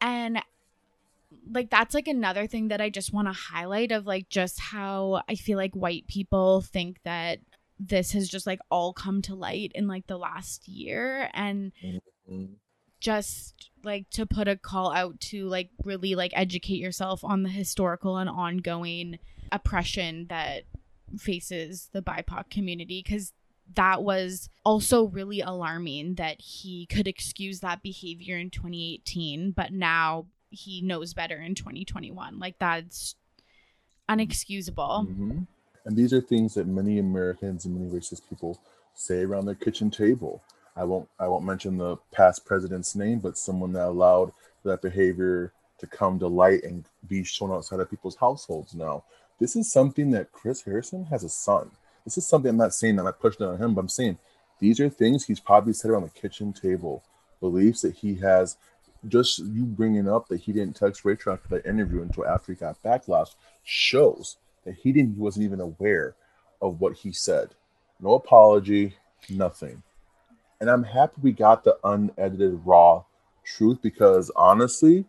And 0.00 0.42
like 1.50 1.70
that's 1.70 1.94
like 1.94 2.08
another 2.08 2.46
thing 2.46 2.68
that 2.68 2.80
I 2.80 2.90
just 2.90 3.12
want 3.12 3.28
to 3.28 3.32
highlight 3.32 3.92
of 3.92 4.06
like 4.06 4.28
just 4.28 4.58
how 4.58 5.22
I 5.28 5.34
feel 5.34 5.58
like 5.58 5.74
white 5.74 6.06
people 6.06 6.62
think 6.62 7.00
that 7.04 7.40
this 7.78 8.12
has 8.12 8.28
just 8.28 8.46
like 8.46 8.60
all 8.70 8.92
come 8.92 9.22
to 9.22 9.34
light 9.34 9.72
in 9.74 9.86
like 9.86 10.06
the 10.06 10.18
last 10.18 10.66
year 10.68 11.30
and 11.32 11.72
Mhm. 12.28 12.56
just 13.00 13.70
like 13.84 14.10
to 14.10 14.26
put 14.26 14.48
a 14.48 14.56
call 14.56 14.90
out 14.92 15.20
to 15.20 15.46
like 15.46 15.70
really 15.84 16.14
like 16.16 16.32
educate 16.34 16.78
yourself 16.80 17.22
on 17.24 17.44
the 17.44 17.48
historical 17.48 18.16
and 18.16 18.28
ongoing 18.28 19.18
oppression 19.52 20.26
that 20.28 20.64
faces 21.16 21.88
the 21.92 22.02
BIPOC 22.02 22.50
community 22.50 23.02
because 23.04 23.32
that 23.74 24.02
was 24.02 24.48
also 24.64 25.04
really 25.04 25.40
alarming 25.40 26.14
that 26.16 26.40
he 26.40 26.86
could 26.86 27.06
excuse 27.06 27.60
that 27.60 27.82
behavior 27.82 28.36
in 28.36 28.50
2018, 28.50 29.52
but 29.52 29.72
now 29.72 30.26
he 30.50 30.80
knows 30.82 31.12
better 31.14 31.36
in 31.36 31.54
2021. 31.54 32.38
Like 32.38 32.58
that's 32.58 33.14
unexcusable. 34.08 35.06
Mm-hmm. 35.06 35.40
And 35.84 35.96
these 35.96 36.12
are 36.12 36.20
things 36.20 36.54
that 36.54 36.66
many 36.66 36.98
Americans 36.98 37.64
and 37.64 37.74
many 37.74 37.90
racist 37.90 38.28
people 38.28 38.60
say 38.94 39.22
around 39.22 39.46
their 39.46 39.54
kitchen 39.54 39.90
table. 39.90 40.42
I 40.76 40.84
won't 40.84 41.08
I 41.18 41.26
won't 41.26 41.44
mention 41.44 41.76
the 41.76 41.96
past 42.12 42.44
president's 42.44 42.94
name, 42.94 43.18
but 43.18 43.38
someone 43.38 43.72
that 43.72 43.88
allowed 43.88 44.32
that 44.64 44.82
behavior 44.82 45.52
to 45.78 45.86
come 45.86 46.18
to 46.18 46.28
light 46.28 46.62
and 46.64 46.84
be 47.08 47.24
shown 47.24 47.52
outside 47.52 47.80
of 47.80 47.90
people's 47.90 48.16
households 48.16 48.74
now. 48.74 49.04
This 49.38 49.56
is 49.56 49.70
something 49.70 50.10
that 50.10 50.32
Chris 50.32 50.62
Harrison 50.62 51.04
has 51.04 51.24
a 51.24 51.28
son. 51.28 51.70
This 52.04 52.18
is 52.18 52.26
something 52.26 52.50
I'm 52.50 52.56
not 52.56 52.74
saying 52.74 52.96
that 52.96 53.06
I'm 53.06 53.12
pushing 53.14 53.46
it 53.46 53.50
on 53.50 53.62
him, 53.62 53.74
but 53.74 53.82
I'm 53.82 53.88
saying 53.88 54.18
these 54.60 54.80
are 54.80 54.88
things 54.88 55.24
he's 55.24 55.40
probably 55.40 55.72
said 55.72 55.90
around 55.90 56.02
the 56.02 56.20
kitchen 56.20 56.52
table, 56.52 57.02
beliefs 57.40 57.82
that 57.82 57.96
he 57.96 58.16
has. 58.16 58.56
Just 59.06 59.38
you 59.38 59.64
bringing 59.64 60.08
up 60.08 60.26
that 60.28 60.40
he 60.40 60.52
didn't 60.52 60.74
text 60.74 61.04
Rachel 61.04 61.32
after 61.32 61.48
that 61.50 61.66
interview 61.66 62.02
until 62.02 62.26
after 62.26 62.52
he 62.52 62.56
got 62.56 62.82
backlash 62.82 63.36
shows 63.62 64.36
that 64.64 64.74
he 64.74 64.92
didn't 64.92 65.14
he 65.14 65.20
wasn't 65.20 65.44
even 65.44 65.60
aware 65.60 66.14
of 66.60 66.80
what 66.80 66.94
he 66.94 67.12
said. 67.12 67.50
No 68.00 68.14
apology, 68.14 68.94
nothing. 69.28 69.82
And 70.60 70.68
I'm 70.68 70.84
happy 70.84 71.14
we 71.22 71.32
got 71.32 71.64
the 71.64 71.78
unedited 71.84 72.60
raw 72.64 73.04
truth 73.44 73.78
because 73.82 74.30
honestly, 74.36 75.04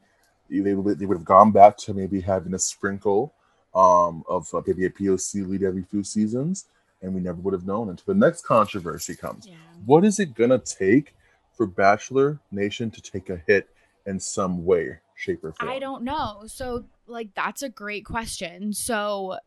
they, 0.50 0.60
they 0.60 0.74
would 0.74 1.18
have 1.18 1.26
gone 1.26 1.52
back 1.52 1.78
to 1.78 1.94
maybe 1.94 2.22
having 2.22 2.54
a 2.54 2.60
sprinkle 2.60 3.34
um, 3.76 4.24
of 4.28 4.54
uh, 4.54 4.62
maybe 4.66 4.86
a 4.86 4.90
POC 4.90 5.48
lead 5.48 5.64
every 5.64 5.84
few 5.84 6.04
seasons, 6.04 6.66
and 7.02 7.14
we 7.14 7.22
never 7.22 7.40
would 7.42 7.54
have 7.54 7.66
known 7.66 7.90
until 7.90 8.14
the 8.14 8.20
next 8.20 8.44
controversy 8.44 9.16
comes. 9.16 9.48
Yeah. 9.48 9.56
What 9.86 10.04
is 10.04 10.20
it 10.20 10.34
gonna 10.34 10.60
take 10.60 11.16
for 11.54 11.68
Bachelor 11.68 12.40
Nation 12.52 12.90
to 12.92 13.02
take 13.02 13.30
a 13.30 13.42
hit 13.48 13.70
in 14.06 14.20
some 14.20 14.66
way, 14.66 14.98
shape, 15.20 15.44
or 15.44 15.52
form? 15.54 15.70
I 15.70 15.80
don't 15.80 16.04
know. 16.04 16.44
So, 16.48 16.86
like, 17.08 17.34
that's 17.36 17.62
a 17.62 17.70
great 17.70 18.06
question. 18.06 18.74
So, 18.74 19.38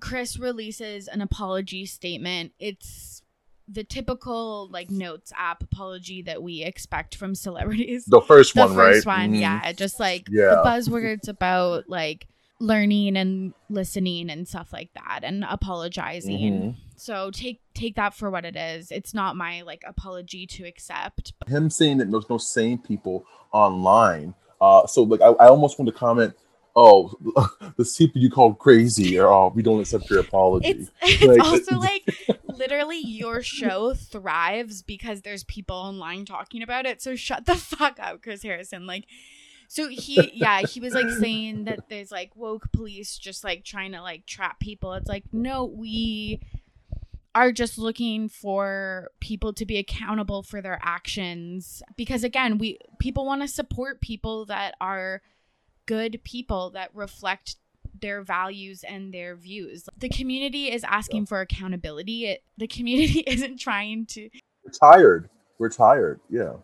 Chris 0.00 0.38
releases 0.38 1.06
an 1.06 1.20
apology 1.20 1.84
statement. 1.86 2.52
It's 2.58 3.22
the 3.68 3.84
typical 3.84 4.68
like 4.72 4.90
notes 4.90 5.32
app 5.36 5.62
apology 5.62 6.20
that 6.22 6.42
we 6.42 6.62
expect 6.62 7.14
from 7.14 7.34
celebrities. 7.34 8.04
The 8.06 8.20
first 8.20 8.54
the 8.54 8.62
one, 8.62 8.74
first 8.74 9.06
right? 9.06 9.20
one, 9.20 9.32
Mhm. 9.34 9.40
yeah, 9.40 9.72
just 9.72 10.00
like 10.00 10.26
Yeah. 10.30 10.46
the 10.56 10.62
buzzwords 10.64 11.28
about 11.28 11.88
like 11.88 12.26
learning 12.58 13.16
and 13.16 13.54
listening 13.70 14.30
and 14.30 14.46
stuff 14.48 14.72
like 14.72 14.92
that 14.94 15.20
and 15.22 15.44
apologizing. 15.48 16.38
Mhm. 16.52 16.76
So 16.96 17.30
take 17.30 17.60
take 17.74 17.94
that 17.96 18.14
for 18.14 18.30
what 18.30 18.44
it 18.44 18.56
is. 18.56 18.90
It's 18.90 19.14
not 19.14 19.36
my 19.36 19.62
like 19.62 19.82
apology 19.86 20.46
to 20.48 20.64
accept. 20.64 21.32
him 21.46 21.70
saying 21.70 21.98
that 21.98 22.10
there's 22.10 22.28
no 22.28 22.38
sane 22.38 22.78
people 22.78 23.24
online. 23.52 24.34
Uh, 24.62 24.86
so 24.86 25.02
like 25.02 25.20
I, 25.20 25.30
I 25.44 25.48
almost 25.48 25.76
want 25.76 25.88
to 25.88 25.92
comment, 25.92 26.34
oh, 26.76 27.12
the 27.76 27.82
CPU 27.82 28.30
called 28.30 28.60
crazy, 28.60 29.18
or 29.18 29.26
oh, 29.26 29.52
we 29.52 29.60
don't 29.60 29.80
accept 29.80 30.08
your 30.08 30.20
apology. 30.20 30.68
It's 30.68 30.90
it's 31.02 31.24
Like, 31.24 31.40
also 31.40 31.76
like 31.78 32.04
literally 32.44 33.00
your 33.00 33.42
show 33.42 33.92
thrives 33.92 34.82
because 34.82 35.22
there's 35.22 35.42
people 35.42 35.74
online 35.74 36.24
talking 36.24 36.62
about 36.62 36.86
it. 36.86 37.02
So 37.02 37.16
shut 37.16 37.44
the 37.44 37.56
fuck 37.56 37.98
up, 37.98 38.22
Chris 38.22 38.44
Harrison. 38.44 38.86
Like 38.86 39.06
so 39.66 39.88
he 39.88 40.30
yeah, 40.32 40.60
he 40.60 40.78
was 40.78 40.94
like 40.94 41.10
saying 41.10 41.64
that 41.64 41.88
there's 41.88 42.12
like 42.12 42.36
woke 42.36 42.70
police 42.70 43.18
just 43.18 43.42
like 43.42 43.64
trying 43.64 43.90
to 43.92 44.00
like 44.00 44.26
trap 44.26 44.60
people. 44.60 44.92
It's 44.92 45.08
like, 45.08 45.24
no, 45.32 45.64
we 45.64 46.40
are 47.34 47.52
just 47.52 47.78
looking 47.78 48.28
for 48.28 49.10
people 49.20 49.52
to 49.54 49.64
be 49.64 49.78
accountable 49.78 50.42
for 50.42 50.60
their 50.60 50.78
actions 50.82 51.82
because 51.96 52.24
again, 52.24 52.58
we 52.58 52.78
people 52.98 53.24
want 53.24 53.42
to 53.42 53.48
support 53.48 54.00
people 54.00 54.44
that 54.46 54.74
are 54.80 55.22
good 55.86 56.20
people 56.24 56.70
that 56.70 56.90
reflect 56.94 57.56
their 58.00 58.22
values 58.22 58.84
and 58.84 59.12
their 59.12 59.34
views. 59.34 59.88
The 59.96 60.08
community 60.08 60.70
is 60.70 60.84
asking 60.84 61.26
for 61.26 61.40
accountability. 61.40 62.26
It, 62.26 62.42
the 62.58 62.66
community 62.66 63.20
isn't 63.26 63.58
trying 63.58 64.06
to 64.06 64.28
We're 64.64 64.72
tired. 64.72 65.30
We're 65.58 65.70
tired. 65.70 66.20
Yeah. 66.28 66.54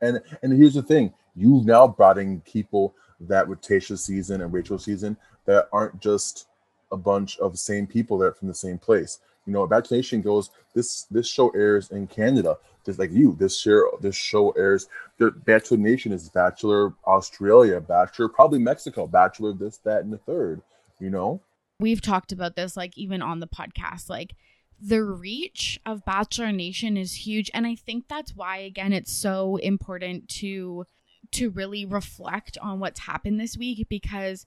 And 0.00 0.20
and 0.42 0.52
here's 0.52 0.74
the 0.74 0.82
thing: 0.82 1.12
you've 1.36 1.66
now 1.66 1.86
brought 1.86 2.18
in 2.18 2.40
people 2.40 2.94
that 3.20 3.46
with 3.46 3.60
Tayshia's 3.60 4.04
season 4.04 4.40
and 4.40 4.52
Rachel's 4.52 4.84
season 4.84 5.16
that 5.44 5.68
aren't 5.72 6.00
just 6.00 6.46
a 6.92 6.96
bunch 6.96 7.38
of 7.38 7.58
same 7.58 7.86
people 7.86 8.18
that 8.18 8.26
are 8.26 8.34
from 8.34 8.48
the 8.48 8.54
same 8.54 8.78
place. 8.78 9.18
You 9.46 9.52
know, 9.52 9.66
Bachelor 9.66 9.98
Nation 9.98 10.22
goes. 10.22 10.50
This 10.74 11.02
this 11.10 11.28
show 11.28 11.50
airs 11.50 11.90
in 11.90 12.06
Canada, 12.06 12.56
just 12.84 12.98
like 12.98 13.12
you. 13.12 13.36
This 13.38 13.58
share 13.58 13.84
this 14.00 14.16
show 14.16 14.50
airs. 14.52 14.88
The 15.18 15.30
Bachelor 15.30 15.78
Nation 15.78 16.12
is 16.12 16.28
Bachelor 16.28 16.94
Australia, 17.06 17.80
Bachelor 17.80 18.28
probably 18.28 18.58
Mexico, 18.58 19.06
Bachelor 19.06 19.52
this, 19.52 19.78
that, 19.78 20.02
and 20.02 20.12
the 20.12 20.18
third. 20.18 20.62
You 21.00 21.10
know, 21.10 21.40
we've 21.80 22.00
talked 22.00 22.32
about 22.32 22.56
this 22.56 22.76
like 22.76 22.96
even 22.96 23.22
on 23.22 23.40
the 23.40 23.46
podcast 23.46 24.08
like 24.08 24.34
the 24.80 25.02
reach 25.02 25.80
of 25.86 26.04
bachelor 26.04 26.52
nation 26.52 26.96
is 26.96 27.26
huge 27.26 27.50
and 27.54 27.66
i 27.66 27.74
think 27.74 28.06
that's 28.08 28.34
why 28.34 28.56
again 28.58 28.92
it's 28.92 29.12
so 29.12 29.56
important 29.56 30.28
to 30.28 30.86
to 31.30 31.50
really 31.50 31.84
reflect 31.84 32.56
on 32.62 32.78
what's 32.80 33.00
happened 33.00 33.40
this 33.40 33.56
week 33.56 33.86
because 33.88 34.46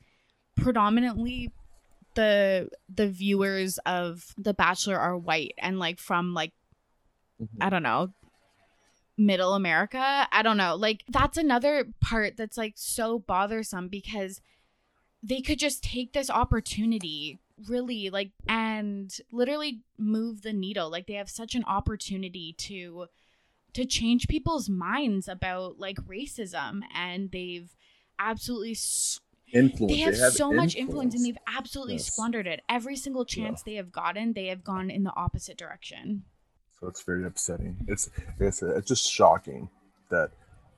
predominantly 0.55 1.51
the 2.17 2.69
the 2.89 3.07
viewers 3.07 3.79
of 3.85 4.33
the 4.37 4.53
bachelor 4.53 4.99
are 4.99 5.17
white 5.17 5.53
and 5.59 5.79
like 5.79 5.99
from 5.99 6.33
like 6.33 6.53
Mhm. 7.39 7.47
i 7.61 7.69
don't 7.69 7.83
know 7.83 8.13
middle 9.17 9.53
america? 9.53 10.27
I 10.31 10.41
don't 10.43 10.57
know. 10.57 10.75
Like 10.75 11.03
that's 11.07 11.37
another 11.37 11.85
part 12.01 12.37
that's 12.37 12.57
like 12.57 12.73
so 12.75 13.19
bothersome 13.19 13.87
because 13.87 14.41
they 15.23 15.41
could 15.41 15.59
just 15.59 15.83
take 15.83 16.13
this 16.13 16.29
opportunity 16.29 17.39
really 17.67 18.09
like 18.11 18.31
and 18.47 19.15
literally 19.31 19.81
move 19.97 20.41
the 20.43 20.53
needle. 20.53 20.91
Like 20.91 21.07
they 21.07 21.15
have 21.15 21.29
such 21.29 21.55
an 21.55 21.63
opportunity 21.65 22.53
to 22.59 23.07
to 23.73 23.85
change 23.85 24.27
people's 24.27 24.69
minds 24.69 25.27
about 25.27 25.79
like 25.79 25.97
racism 25.97 26.81
and 26.93 27.31
they've 27.31 27.75
absolutely 28.19 28.71
s- 28.71 29.19
influence. 29.53 29.93
they 29.93 29.99
have, 30.01 30.33
so 30.33 30.51
much 30.51 30.75
influence 30.75 31.15
and 31.15 31.25
they've 31.25 31.37
absolutely 31.47 31.93
Yes. 31.95 32.07
squandered 32.07 32.47
it 32.47 32.61
every 32.69 32.95
single 32.95 33.25
chance 33.25 33.63
they 33.63 33.75
have 33.75 33.91
gotten 33.91 34.33
they 34.33 34.47
have 34.47 34.63
gone 34.63 34.89
in 34.89 35.03
the 35.03 35.13
opposite 35.15 35.57
direction 35.57 36.23
So 36.79 36.87
it's 36.87 37.01
very 37.03 37.25
upsetting. 37.25 37.77
It's 37.87 38.09
it's 38.39 38.61
it's 38.61 38.87
just 38.87 39.09
shocking 39.11 39.69
that 40.09 40.29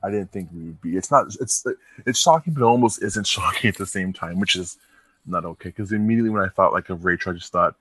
I 0.01 0.09
didn't 0.09 0.31
think 0.31 0.49
we 0.53 0.63
would 0.63 0.81
be. 0.81 0.95
It's 0.95 1.11
not. 1.11 1.27
It's 1.41 1.65
it's 2.05 2.17
shocking, 2.19 2.53
but 2.53 2.61
it 2.61 2.65
almost 2.65 3.03
isn't 3.03 3.27
shocking 3.35 3.67
at 3.67 3.75
the 3.77 3.85
same 3.85 4.13
time, 4.13 4.39
which 4.39 4.55
is 4.55 4.77
not 5.25 5.43
okay. 5.43 5.69
Because 5.69 5.91
immediately 5.91 6.29
when 6.29 6.41
I 6.41 6.47
thought 6.47 6.71
like 6.71 6.89
of 6.89 7.03
Rachel, 7.03 7.33
I 7.33 7.35
just 7.35 7.51
thought, 7.51 7.75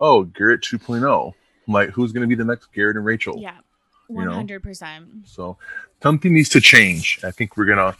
oh, 0.00 0.24
Garrett 0.24 0.62
2.0. 0.62 1.32
Like 1.68 1.90
who's 1.90 2.10
going 2.10 2.22
to 2.22 2.26
be 2.26 2.34
the 2.34 2.44
next 2.44 2.72
Garrett 2.74 2.96
and 2.96 3.04
Rachel? 3.06 3.38
yeah 3.38 3.58
You 4.08 4.24
know? 4.24 4.32
100% 4.32 5.28
So 5.28 5.56
something 6.02 6.34
needs 6.34 6.48
to 6.48 6.60
change. 6.60 7.20
I 7.22 7.30
think 7.30 7.56
we're 7.56 7.66
gonna 7.66 7.94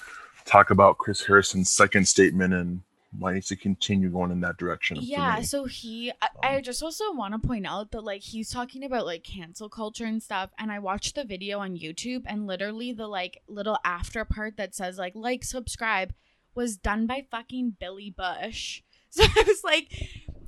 talk 0.44 0.70
about 0.70 0.98
Chris 0.98 1.24
Harrison's 1.24 1.70
second 1.70 2.07
statement 2.07 2.55
and 2.55 2.83
why 3.18 3.35
needs 3.35 3.48
to 3.48 3.57
continue 3.57 4.09
going 4.09 4.31
in 4.31 4.40
that 4.40 4.57
direction. 4.57 4.96
yeah 5.00 5.40
so 5.40 5.64
he 5.64 6.12
I, 6.22 6.29
I 6.42 6.57
um, 6.57 6.62
just 6.62 6.83
also 6.83 7.12
want 7.12 7.35
to 7.35 7.46
point 7.46 7.66
out 7.66 7.90
that 7.90 8.03
like 8.03 8.22
he's 8.22 8.50
talking 8.50 8.85
about 8.85 9.05
like 9.05 9.24
cancel 9.24 9.68
culture 9.68 10.05
and 10.05 10.22
stuff 10.22 10.50
and 10.59 10.70
i 10.70 10.79
watched 10.79 11.16
the 11.16 11.24
video 11.24 11.59
on 11.59 11.76
youtube 11.76 12.22
and 12.26 12.46
literally 12.46 12.92
the 12.92 13.09
like 13.09 13.42
little 13.48 13.79
after 13.85 14.24
part 14.24 14.57
that 14.59 14.74
says 14.74 14.96
like 14.96 15.14
like 15.16 15.42
subscribe 15.42 16.14
was 16.55 16.76
done 16.76 17.07
by 17.07 17.26
fucking 17.31 17.76
billy 17.81 18.14
bush 18.16 18.83
so 19.11 19.24
i 19.24 19.44
was 19.46 19.62
like 19.64 19.92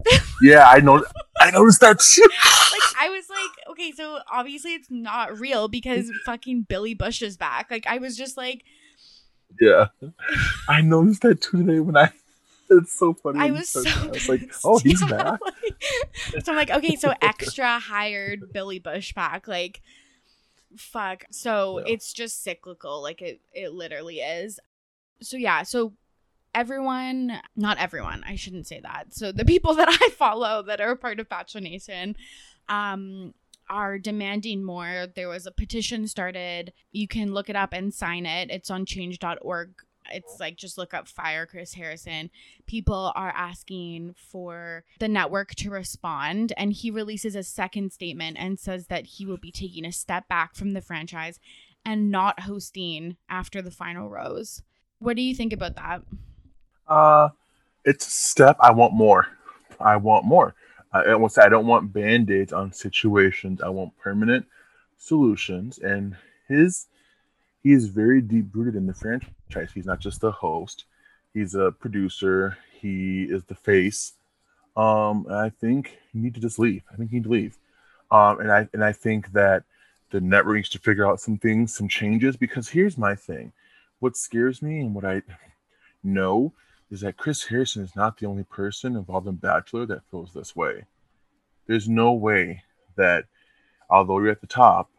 yeah, 0.43 0.69
I 0.69 0.81
know. 0.81 1.05
I 1.39 1.53
noticed 1.53 1.81
that 1.81 2.01
too. 2.01 2.23
like 2.29 3.03
i 3.05 3.09
was 3.09 3.29
like 3.29 3.71
okay 3.71 3.93
so 3.93 4.19
obviously 4.31 4.75
it's 4.75 4.89
not 4.91 5.39
real 5.39 5.69
because 5.69 6.11
fucking 6.27 6.63
billy 6.63 6.95
bush 6.95 7.23
is 7.23 7.37
back 7.37 7.71
like 7.71 7.87
i 7.87 7.99
was 7.99 8.17
just 8.17 8.37
like 8.37 8.65
Yeah, 9.61 9.87
I 10.69 10.81
noticed 10.83 11.23
that 11.23 11.41
too 11.41 11.59
today 11.65 11.81
when 11.81 11.97
I. 11.97 12.11
It's 12.71 12.93
so 12.99 13.12
funny. 13.12 13.38
I 13.38 13.51
was 13.51 13.69
so 13.69 13.83
that. 13.83 13.97
I 13.99 14.07
was 14.07 14.29
like, 14.29 14.51
oh, 14.65 14.79
he's 14.79 15.03
yeah, 15.03 15.09
back. 15.11 15.41
Like, 15.43 16.45
so 16.45 16.53
I'm 16.53 16.57
like, 16.57 16.71
okay, 16.71 16.97
so 16.97 17.12
extra 17.21 17.79
hired 17.79 18.51
Billy 18.53 18.79
Bush 18.79 19.12
back, 19.12 19.47
like, 19.47 19.83
fuck. 20.79 21.25
So 21.31 21.81
Yeah. 21.81 21.93
it's 21.95 22.12
just 22.12 22.43
cyclical, 22.43 23.03
like 23.03 23.21
it 23.21 23.41
it 23.53 23.73
literally 23.73 24.21
is. 24.21 24.59
So 25.21 25.37
yeah, 25.37 25.65
so 25.65 25.93
everyone, 26.55 27.41
not 27.57 27.79
everyone, 27.79 28.25
I 28.27 28.37
shouldn't 28.37 28.67
say 28.67 28.81
that. 28.81 29.15
So 29.15 29.33
the 29.33 29.45
people 29.45 29.75
that 29.77 29.88
I 29.88 30.09
follow 30.11 30.62
that 30.62 30.81
are 30.81 30.97
part 30.97 31.21
of 31.21 31.29
Bachelor 31.29 31.61
Nation, 31.61 32.17
um, 32.69 33.35
are 33.68 33.98
demanding 33.98 34.64
more. 34.64 35.07
There 35.14 35.29
was 35.29 35.46
a 35.46 35.53
petition 35.53 36.07
started. 36.07 36.72
You 36.90 37.09
can 37.09 37.33
look 37.33 37.48
it 37.48 37.57
up 37.57 37.72
and 37.72 37.92
sign 37.92 38.27
it. 38.27 38.51
It's 38.51 38.70
on 38.70 38.87
change.org. 38.87 39.75
It's 40.11 40.40
like 40.40 40.57
just 40.57 40.79
look 40.79 40.94
up 40.94 41.09
fire 41.09 41.46
Chris 41.46 41.75
Harrison. 41.75 42.31
People 42.66 43.12
are 43.14 43.31
asking 43.31 44.14
for 44.16 44.85
the 44.98 45.09
network 45.09 45.55
to 45.57 45.70
respond, 45.70 46.53
and 46.57 46.72
he 46.72 46.90
releases 46.90 47.37
a 47.37 47.42
second 47.42 47.92
statement 47.92 48.37
and 48.38 48.59
says 48.59 48.88
that 48.88 49.07
he 49.07 49.25
will 49.27 49.37
be 49.37 49.53
taking 49.53 49.85
a 49.85 49.92
step 49.92 50.29
back 50.29 50.55
from 50.55 50.72
the 50.72 50.81
franchise 50.81 51.38
and 51.85 52.11
not 52.11 52.40
hosting 52.40 53.16
after 53.29 53.62
the 53.62 53.70
final 53.70 54.09
rose. 54.09 54.62
What 54.98 55.16
do 55.16 55.22
you 55.22 55.35
think 55.35 55.53
about 55.53 55.77
that? 55.77 56.03
Uh, 56.87 57.31
it's 57.85 58.07
a 58.07 58.11
step. 58.11 58.57
I 58.61 58.72
want 58.72 58.94
more. 58.94 59.27
I 59.81 59.96
want 59.96 60.25
more. 60.25 60.55
I, 60.93 61.15
want 61.15 61.39
I 61.39 61.49
don't 61.49 61.67
want 61.67 61.93
band 61.93 62.31
aids 62.31 62.53
on 62.53 62.73
situations. 62.73 63.63
I 63.63 63.69
want 63.69 63.97
permanent 63.99 64.47
solutions. 64.99 65.79
And 65.79 66.17
his, 66.49 66.87
he 67.63 67.73
is 67.73 67.87
very 67.87 68.21
deep 68.21 68.47
rooted 68.55 68.77
in 68.77 68.87
the 68.87 68.95
franchise. 68.95 69.71
He's 69.75 69.87
not 69.87 70.01
just 70.01 70.23
a 70.25 70.31
host. 70.31 70.85
He's 71.33 71.55
a 71.55 71.73
producer. 71.73 72.59
He 72.79 73.25
is 73.25 73.45
the 73.45 73.55
face. 73.55 74.13
Um, 74.77 75.27
I 75.31 75.49
think 75.49 75.99
you 76.13 76.23
need 76.23 76.35
to 76.35 76.41
just 76.41 76.59
leave. 76.59 76.83
I 76.93 76.97
think 76.97 77.11
you 77.11 77.19
need 77.19 77.25
to 77.25 77.31
leave. 77.31 77.59
Um, 78.11 78.41
and 78.41 78.53
I 78.53 78.69
and 78.75 78.85
I 78.85 78.93
think 78.93 79.33
that 79.33 79.65
the 80.11 80.21
network 80.21 80.57
needs 80.57 80.69
to 80.71 80.79
figure 80.79 81.07
out 81.07 81.21
some 81.21 81.39
things, 81.39 81.75
some 81.75 81.89
changes. 81.89 82.37
Because 82.37 82.69
here's 82.69 82.99
my 82.99 83.15
thing: 83.15 83.53
what 84.01 84.17
scares 84.17 84.61
me 84.61 84.81
and 84.81 84.95
what 84.95 85.05
I 85.05 85.23
know 86.05 86.53
is 86.93 87.01
that 87.01 87.17
Chris 87.17 87.45
Harrison 87.45 87.83
is 87.83 87.97
not 87.97 88.19
the 88.19 88.27
only 88.27 88.45
person 88.45 88.97
involved 88.97 89.27
in 89.27 89.37
Bachelor 89.37 89.87
that 89.87 90.05
feels 90.11 90.35
this 90.35 90.55
way. 90.55 90.85
There's 91.67 91.89
no 91.89 92.13
way 92.13 92.63
that, 92.97 93.25
although 93.89 94.19
you're 94.19 94.29
at 94.29 94.43
the 94.43 94.47
top, 94.47 94.91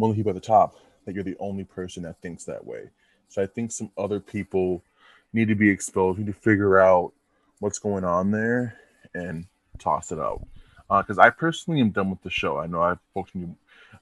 only 0.00 0.14
people 0.14 0.30
at 0.30 0.36
the 0.36 0.40
top, 0.40 0.76
that 1.04 1.14
you're 1.14 1.24
the 1.24 1.36
only 1.40 1.64
person 1.64 2.04
that 2.04 2.22
thinks 2.22 2.44
that 2.44 2.64
way. 2.64 2.90
So 3.28 3.42
I 3.42 3.46
think 3.46 3.72
some 3.72 3.90
other 3.98 4.20
people 4.20 4.84
need 5.32 5.48
to 5.48 5.56
be 5.56 5.68
exposed, 5.68 6.20
need 6.20 6.26
to 6.28 6.32
figure 6.32 6.78
out 6.78 7.12
what's 7.58 7.80
going 7.80 8.04
on 8.04 8.30
there 8.30 8.76
and 9.14 9.44
toss 9.80 10.12
it 10.12 10.20
out. 10.20 10.46
Because 10.88 11.18
uh, 11.18 11.22
I 11.22 11.30
personally 11.30 11.80
am 11.80 11.90
done 11.90 12.10
with 12.10 12.22
the 12.22 12.30
show. 12.30 12.58
I 12.58 12.68
know 12.68 12.80
I've 12.80 13.00
spoken 13.10 13.40
to 13.40 13.46
you 13.48 13.56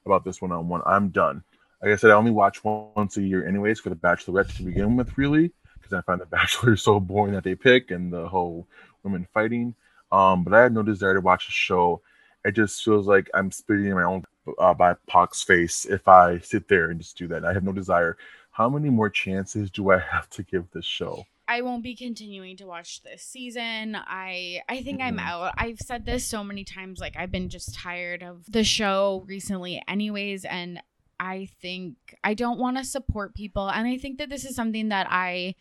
about 0.04 0.22
this 0.22 0.42
one 0.42 0.52
on 0.52 0.68
one. 0.68 0.82
I'm 0.84 1.08
done. 1.08 1.42
Like 1.82 1.92
I 1.92 1.96
said, 1.96 2.10
I 2.10 2.14
only 2.14 2.30
watch 2.30 2.62
once 2.62 3.16
a 3.16 3.22
year, 3.22 3.46
anyways, 3.46 3.80
for 3.80 3.88
the 3.88 3.96
Bachelorette 3.96 4.54
to 4.56 4.62
begin 4.64 4.96
with, 4.96 5.16
really 5.16 5.52
because 5.88 6.02
I 6.02 6.06
find 6.06 6.20
the 6.20 6.26
Bachelor 6.36 6.76
so 6.76 7.00
boring 7.00 7.34
that 7.34 7.44
they 7.44 7.54
pick 7.54 7.90
and 7.90 8.12
the 8.12 8.28
whole 8.28 8.66
women 9.02 9.26
fighting. 9.32 9.74
Um, 10.10 10.44
but 10.44 10.54
I 10.54 10.62
had 10.62 10.72
no 10.72 10.82
desire 10.82 11.14
to 11.14 11.20
watch 11.20 11.46
the 11.46 11.52
show. 11.52 12.00
It 12.44 12.52
just 12.52 12.82
feels 12.82 13.06
like 13.06 13.28
I'm 13.34 13.50
spitting 13.50 13.86
in 13.86 13.94
my 13.94 14.04
own 14.04 14.24
uh, 14.58 14.74
BIPOC's 14.74 15.42
face 15.42 15.84
if 15.84 16.08
I 16.08 16.38
sit 16.38 16.68
there 16.68 16.90
and 16.90 17.00
just 17.00 17.18
do 17.18 17.28
that. 17.28 17.44
I 17.44 17.52
have 17.52 17.64
no 17.64 17.72
desire. 17.72 18.16
How 18.50 18.68
many 18.68 18.90
more 18.90 19.10
chances 19.10 19.70
do 19.70 19.90
I 19.90 19.98
have 19.98 20.30
to 20.30 20.42
give 20.42 20.70
this 20.72 20.84
show? 20.84 21.24
I 21.46 21.62
won't 21.62 21.82
be 21.82 21.96
continuing 21.96 22.58
to 22.58 22.66
watch 22.66 23.02
this 23.02 23.22
season. 23.22 23.96
I 23.96 24.60
I 24.68 24.82
think 24.82 25.00
mm-hmm. 25.00 25.08
I'm 25.08 25.18
out. 25.18 25.54
I've 25.56 25.78
said 25.78 26.04
this 26.04 26.26
so 26.26 26.44
many 26.44 26.62
times 26.62 27.00
like 27.00 27.16
I've 27.16 27.30
been 27.30 27.48
just 27.48 27.74
tired 27.74 28.22
of 28.22 28.44
the 28.50 28.64
show 28.64 29.24
recently 29.26 29.82
anyways 29.88 30.44
and 30.44 30.82
I 31.18 31.48
think 31.60 31.96
I 32.22 32.34
don't 32.34 32.58
want 32.58 32.76
to 32.76 32.84
support 32.84 33.34
people 33.34 33.68
and 33.68 33.88
I 33.88 33.96
think 33.96 34.18
that 34.18 34.28
this 34.28 34.44
is 34.44 34.54
something 34.54 34.90
that 34.90 35.06
I 35.10 35.54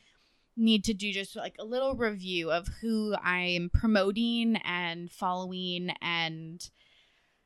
need 0.57 0.83
to 0.85 0.93
do 0.93 1.11
just 1.13 1.35
like 1.35 1.55
a 1.59 1.65
little 1.65 1.95
review 1.95 2.51
of 2.51 2.67
who 2.81 3.15
I'm 3.23 3.69
promoting 3.73 4.57
and 4.65 5.11
following 5.11 5.91
and 6.01 6.67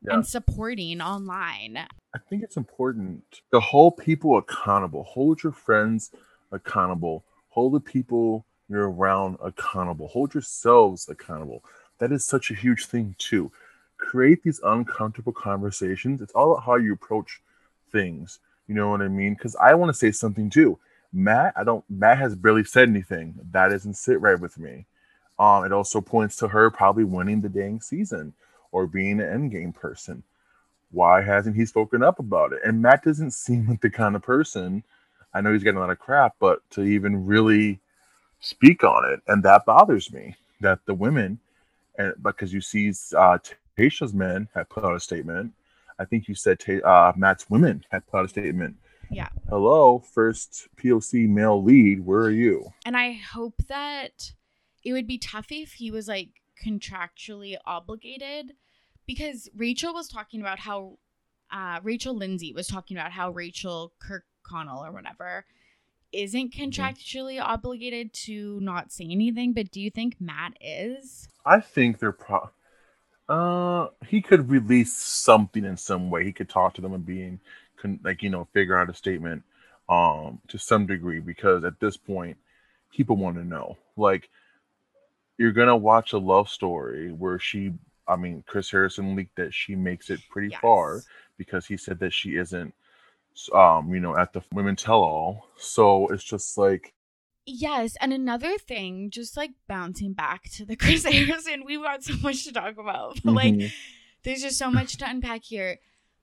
yeah. 0.01 0.13
and 0.13 0.25
supporting 0.25 1.01
online. 1.01 1.77
I 1.77 2.19
think 2.29 2.43
it's 2.43 2.57
important 2.57 3.41
to 3.51 3.59
hold 3.59 3.97
people 3.97 4.37
accountable. 4.37 5.03
Hold 5.03 5.43
your 5.43 5.51
friends 5.51 6.11
accountable. 6.51 7.23
Hold 7.49 7.73
the 7.73 7.79
people 7.79 8.45
you're 8.69 8.89
around 8.89 9.37
accountable. 9.43 10.07
Hold 10.07 10.33
yourselves 10.33 11.07
accountable. 11.09 11.63
That 11.99 12.11
is 12.11 12.25
such 12.25 12.49
a 12.49 12.55
huge 12.55 12.85
thing 12.85 13.15
too. 13.19 13.51
Create 13.97 14.41
these 14.43 14.59
uncomfortable 14.63 15.33
conversations. 15.33 16.21
It's 16.21 16.33
all 16.33 16.53
about 16.53 16.65
how 16.65 16.75
you 16.75 16.93
approach 16.93 17.41
things. 17.91 18.39
You 18.67 18.75
know 18.75 18.89
what 18.89 19.01
I 19.01 19.09
mean? 19.09 19.33
Because 19.33 19.55
I 19.57 19.73
want 19.75 19.89
to 19.89 19.97
say 19.97 20.11
something 20.11 20.49
too 20.49 20.79
Matt, 21.13 21.53
I 21.55 21.63
don't. 21.63 21.83
Matt 21.89 22.17
has 22.19 22.35
barely 22.35 22.63
said 22.63 22.89
anything. 22.89 23.35
That 23.51 23.69
doesn't 23.69 23.95
sit 23.95 24.21
right 24.21 24.39
with 24.39 24.57
me. 24.57 24.85
Um, 25.39 25.65
it 25.65 25.71
also 25.71 26.01
points 26.01 26.35
to 26.37 26.47
her 26.47 26.69
probably 26.69 27.03
winning 27.03 27.41
the 27.41 27.49
dang 27.49 27.81
season 27.81 28.33
or 28.71 28.87
being 28.87 29.19
an 29.19 29.49
endgame 29.49 29.73
person. 29.73 30.23
Why 30.91 31.21
hasn't 31.21 31.55
he 31.55 31.65
spoken 31.65 32.03
up 32.03 32.19
about 32.19 32.53
it? 32.53 32.61
And 32.63 32.81
Matt 32.81 33.03
doesn't 33.03 33.31
seem 33.31 33.67
like 33.67 33.81
the 33.81 33.89
kind 33.89 34.15
of 34.15 34.21
person. 34.21 34.83
I 35.33 35.41
know 35.41 35.53
he's 35.53 35.63
getting 35.63 35.77
a 35.77 35.81
lot 35.81 35.89
of 35.89 35.99
crap, 35.99 36.35
but 36.39 36.61
to 36.71 36.83
even 36.83 37.25
really 37.25 37.79
speak 38.39 38.83
on 38.83 39.11
it, 39.11 39.21
and 39.27 39.43
that 39.43 39.65
bothers 39.65 40.11
me. 40.11 40.35
That 40.59 40.79
the 40.85 40.93
women, 40.93 41.39
and 41.97 42.13
because 42.21 42.53
you 42.53 42.61
see, 42.61 42.89
uh, 43.17 43.39
Tayshia's 43.77 44.13
men 44.13 44.47
have 44.53 44.69
put 44.69 44.85
out 44.85 44.95
a 44.95 44.99
statement. 44.99 45.53
I 45.97 46.05
think 46.05 46.27
you 46.27 46.35
said 46.35 46.59
uh, 46.83 47.13
Matt's 47.15 47.49
women 47.49 47.83
had 47.91 48.05
put 48.07 48.19
out 48.19 48.25
a 48.25 48.29
statement 48.29 48.75
yeah. 49.11 49.27
Hello, 49.49 49.99
first 49.99 50.69
POC 50.77 51.27
male 51.27 51.61
lead. 51.61 52.05
Where 52.05 52.21
are 52.21 52.31
you? 52.31 52.71
And 52.85 52.95
I 52.95 53.11
hope 53.11 53.61
that 53.67 54.31
it 54.83 54.93
would 54.93 55.05
be 55.05 55.17
tough 55.17 55.47
if 55.51 55.73
he 55.73 55.91
was 55.91 56.07
like 56.07 56.29
contractually 56.65 57.57
obligated 57.65 58.53
because 59.05 59.49
Rachel 59.55 59.93
was 59.93 60.07
talking 60.07 60.39
about 60.39 60.59
how 60.59 60.97
uh, 61.51 61.79
Rachel 61.83 62.15
Lindsay 62.15 62.53
was 62.53 62.67
talking 62.67 62.95
about 62.95 63.11
how 63.11 63.31
Rachel 63.31 63.91
Kirkconnell 64.01 64.87
or 64.87 64.91
whatever 64.91 65.45
isn't 66.13 66.53
mm-hmm. 66.53 66.63
contractually 66.63 67.37
mm-hmm. 67.37 67.51
obligated 67.51 68.13
to 68.13 68.59
not 68.61 68.91
say 68.91 69.05
anything, 69.09 69.53
but 69.53 69.71
do 69.71 69.81
you 69.81 69.89
think 69.89 70.15
Matt 70.19 70.53
is? 70.61 71.27
I 71.45 71.59
think 71.59 71.99
they're 71.99 72.11
pro 72.13 72.49
uh 73.29 73.87
he 74.07 74.21
could 74.21 74.49
release 74.49 74.93
something 74.93 75.63
in 75.63 75.77
some 75.77 76.09
way. 76.09 76.23
He 76.23 76.33
could 76.33 76.49
talk 76.49 76.73
to 76.75 76.81
them 76.81 76.93
and 76.93 77.05
being 77.05 77.39
can 77.81 77.99
like 78.03 78.21
you 78.21 78.29
know 78.29 78.47
figure 78.53 78.77
out 78.77 78.89
a 78.89 78.93
statement 78.93 79.43
um 79.89 80.39
to 80.47 80.57
some 80.57 80.85
degree 80.85 81.19
because 81.19 81.63
at 81.63 81.79
this 81.79 81.97
point 81.97 82.37
people 82.91 83.17
want 83.17 83.35
to 83.35 83.43
know 83.43 83.77
like 83.97 84.29
you're 85.37 85.51
gonna 85.51 85.75
watch 85.75 86.13
a 86.13 86.17
love 86.17 86.47
story 86.47 87.11
where 87.11 87.39
she 87.39 87.73
i 88.07 88.15
mean 88.15 88.43
chris 88.47 88.69
harrison 88.69 89.15
leaked 89.15 89.35
that 89.35 89.53
she 89.53 89.75
makes 89.75 90.09
it 90.09 90.19
pretty 90.29 90.49
yes. 90.49 90.59
far 90.61 91.01
because 91.37 91.65
he 91.65 91.75
said 91.75 91.99
that 91.99 92.13
she 92.13 92.35
isn't 92.35 92.73
um 93.53 93.93
you 93.93 93.99
know 93.99 94.15
at 94.15 94.31
the 94.33 94.41
women 94.53 94.75
tell 94.75 95.01
all 95.01 95.47
so 95.57 96.07
it's 96.09 96.23
just 96.23 96.57
like 96.57 96.93
yes 97.45 97.95
and 97.99 98.13
another 98.13 98.57
thing 98.57 99.09
just 99.09 99.35
like 99.35 99.51
bouncing 99.67 100.13
back 100.13 100.43
to 100.43 100.63
the 100.63 100.75
chris 100.81 101.05
harrison 101.05 101.63
we've 101.65 101.81
got 101.81 102.03
so 102.03 102.13
much 102.21 102.43
to 102.43 102.53
talk 102.53 102.77
about 102.77 103.15
but 103.23 103.33
mm-hmm. 103.33 103.59
like 103.61 103.71
there's 104.23 104.43
just 104.43 104.57
so 104.57 104.69
much 104.69 104.97
to 104.97 105.09
unpack 105.09 105.43
here 105.43 105.79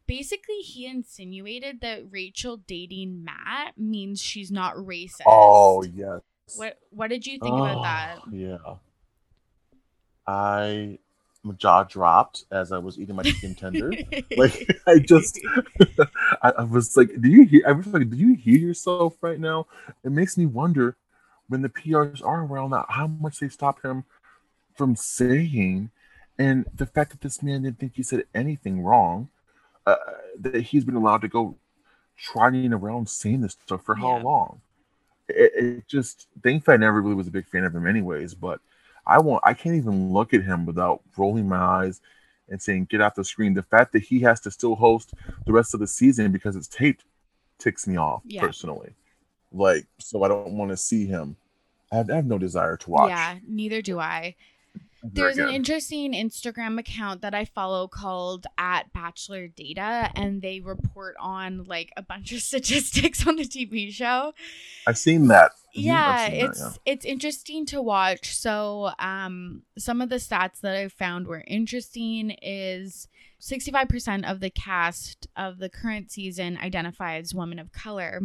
basically 0.09 0.57
he 0.57 0.87
insinuated 0.87 1.83
that 1.83 2.11
Rachel 2.11 2.57
dating 2.57 3.25
Matt 3.25 3.79
means 3.79 4.21
she's 4.21 4.51
not 4.51 4.75
racist. 4.75 5.23
Oh 5.27 5.85
yes. 5.85 6.23
What 6.57 6.79
what 6.91 7.11
did 7.11 7.27
you 7.27 7.39
think 7.39 7.55
oh, 7.55 7.65
about 7.65 7.83
that? 7.83 8.19
Yeah. 8.33 8.57
I 10.27 10.99
my 11.45 11.55
jaw 11.55 11.85
dropped 11.85 12.45
as 12.51 12.73
I 12.73 12.79
was 12.79 12.99
eating 12.99 13.15
my 13.15 13.23
chicken 13.23 13.55
tender. 13.55 13.93
like 14.37 14.81
I 14.87 14.99
just 14.99 15.39
I, 16.43 16.53
I, 16.59 16.65
was 16.65 16.97
like, 16.97 17.21
do 17.21 17.29
you 17.29 17.45
hear 17.45 17.63
I 17.69 17.73
was 17.73 17.87
like, 17.87 18.11
do 18.11 18.17
you 18.17 18.35
hear 18.35 18.59
yourself 18.59 19.17
right 19.21 19.39
now? 19.39 19.67
It 20.03 20.11
makes 20.11 20.37
me 20.37 20.47
wonder 20.47 20.97
when 21.49 21.63
the 21.63 21.69
PRs 21.69 22.25
are 22.25 22.45
around 22.45 22.71
that 22.71 22.87
how 22.89 23.07
much 23.07 23.39
they 23.39 23.49
stop 23.49 23.83
him 23.85 24.05
from 24.75 24.97
saying 24.97 25.91
and 26.39 26.67
the 26.75 26.87
fact 26.87 27.11
that 27.11 27.21
this 27.21 27.43
man 27.43 27.63
didn't 27.63 27.79
think 27.79 27.93
he 27.97 28.03
said 28.03 28.25
anything 28.35 28.81
wrong 28.81 29.29
uh, 29.89 29.97
that 30.41 30.63
he's 30.63 30.85
been 30.85 30.95
allowed 30.95 31.23
to 31.23 31.29
go 31.29 31.57
trotting 32.17 32.73
around 32.73 33.09
saying 33.09 33.41
this 33.41 33.53
stuff 33.53 33.85
for 33.85 33.95
how 33.95 34.17
yeah. 34.17 34.23
long? 34.23 34.61
It, 35.29 35.53
it, 35.55 35.89
just 35.89 36.27
thankfully 36.43 36.75
I 36.75 36.79
never 36.79 37.01
really 37.01 37.15
was 37.15 37.29
a 37.29 37.33
big 37.33 37.49
fan 37.49 37.65
of 37.65 37.75
him 37.75 37.87
anyways, 37.87 38.35
but 38.35 38.61
I 39.07 39.19
won't 39.19 39.43
I 39.45 39.55
can't 39.55 39.77
even 39.77 40.13
look 40.13 40.35
at 40.35 40.43
him 40.43 40.67
without 40.67 41.03
rolling 41.17 41.49
my 41.49 41.59
eyes 41.59 42.01
and 42.49 42.61
saying 42.61 42.87
get 42.91 43.01
off 43.01 43.15
the 43.15 43.25
screen. 43.25 43.55
The 43.55 43.63
fact 43.63 43.93
that 43.93 44.03
he 44.03 44.21
has 44.21 44.41
to 44.41 44.51
still 44.51 44.75
host 44.75 45.15
the 45.47 45.53
rest 45.53 45.75
of 45.75 45.81
the 45.81 45.87
season 45.87 46.33
because 46.33 46.57
it's 46.57 46.69
taped 46.69 47.05
ticks 47.59 47.87
me 47.87 47.97
off 47.97 48.23
yeah. 48.25 48.41
personally. 48.41 48.95
Like 49.53 49.87
so 49.99 50.23
I 50.23 50.29
don't 50.29 50.53
want 50.53 50.71
to 50.71 50.77
see 50.77 51.07
him. 51.07 51.37
I 51.91 51.97
have, 51.97 52.11
I 52.11 52.17
have 52.17 52.27
no 52.27 52.39
desire 52.39 52.77
to 52.77 52.91
watch. 52.91 53.11
Yeah, 53.11 53.39
neither 53.47 53.81
do 53.81 53.99
I. 53.99 54.35
there's 55.03 55.39
an 55.39 55.49
interesting 55.49 56.13
Instagram 56.13 56.79
account 56.79 57.23
that 57.23 57.35
I 57.35 57.45
follow 57.45 57.87
called 57.87 58.47
at 58.57 58.93
Bachelor 58.93 59.47
Data, 59.47 60.11
and 60.15 60.43
they 60.43 60.61
report 60.61 61.15
on 61.21 61.65
like 61.65 61.93
a 61.97 62.03
bunch 62.03 62.33
of 62.33 62.41
statistics 62.43 63.27
on 63.27 63.37
the 63.37 63.45
TV 63.45 63.93
show. 63.93 64.33
I've 64.87 64.99
seen 64.99 65.29
that. 65.29 65.53
Yeah, 65.73 66.27
seen 66.27 66.35
it's 66.47 66.61
that, 66.61 66.79
yeah. 66.85 66.93
it's 66.93 67.05
interesting 67.05 67.67
to 67.67 67.81
watch. 67.81 68.35
So, 68.37 68.91
um, 68.99 69.63
some 69.79 70.01
of 70.01 70.09
the 70.09 70.17
stats 70.17 70.61
that 70.61 70.75
I 70.75 70.89
found 70.89 71.27
were 71.27 71.45
interesting 71.47 72.31
is 72.43 73.09
65% 73.41 74.29
of 74.29 74.41
the 74.41 74.51
cast 74.51 75.29
of 75.37 75.59
the 75.59 75.69
current 75.69 76.11
season 76.11 76.59
identify 76.59 77.17
as 77.19 77.35
women 77.35 77.61
of 77.61 77.71
color, 77.71 78.23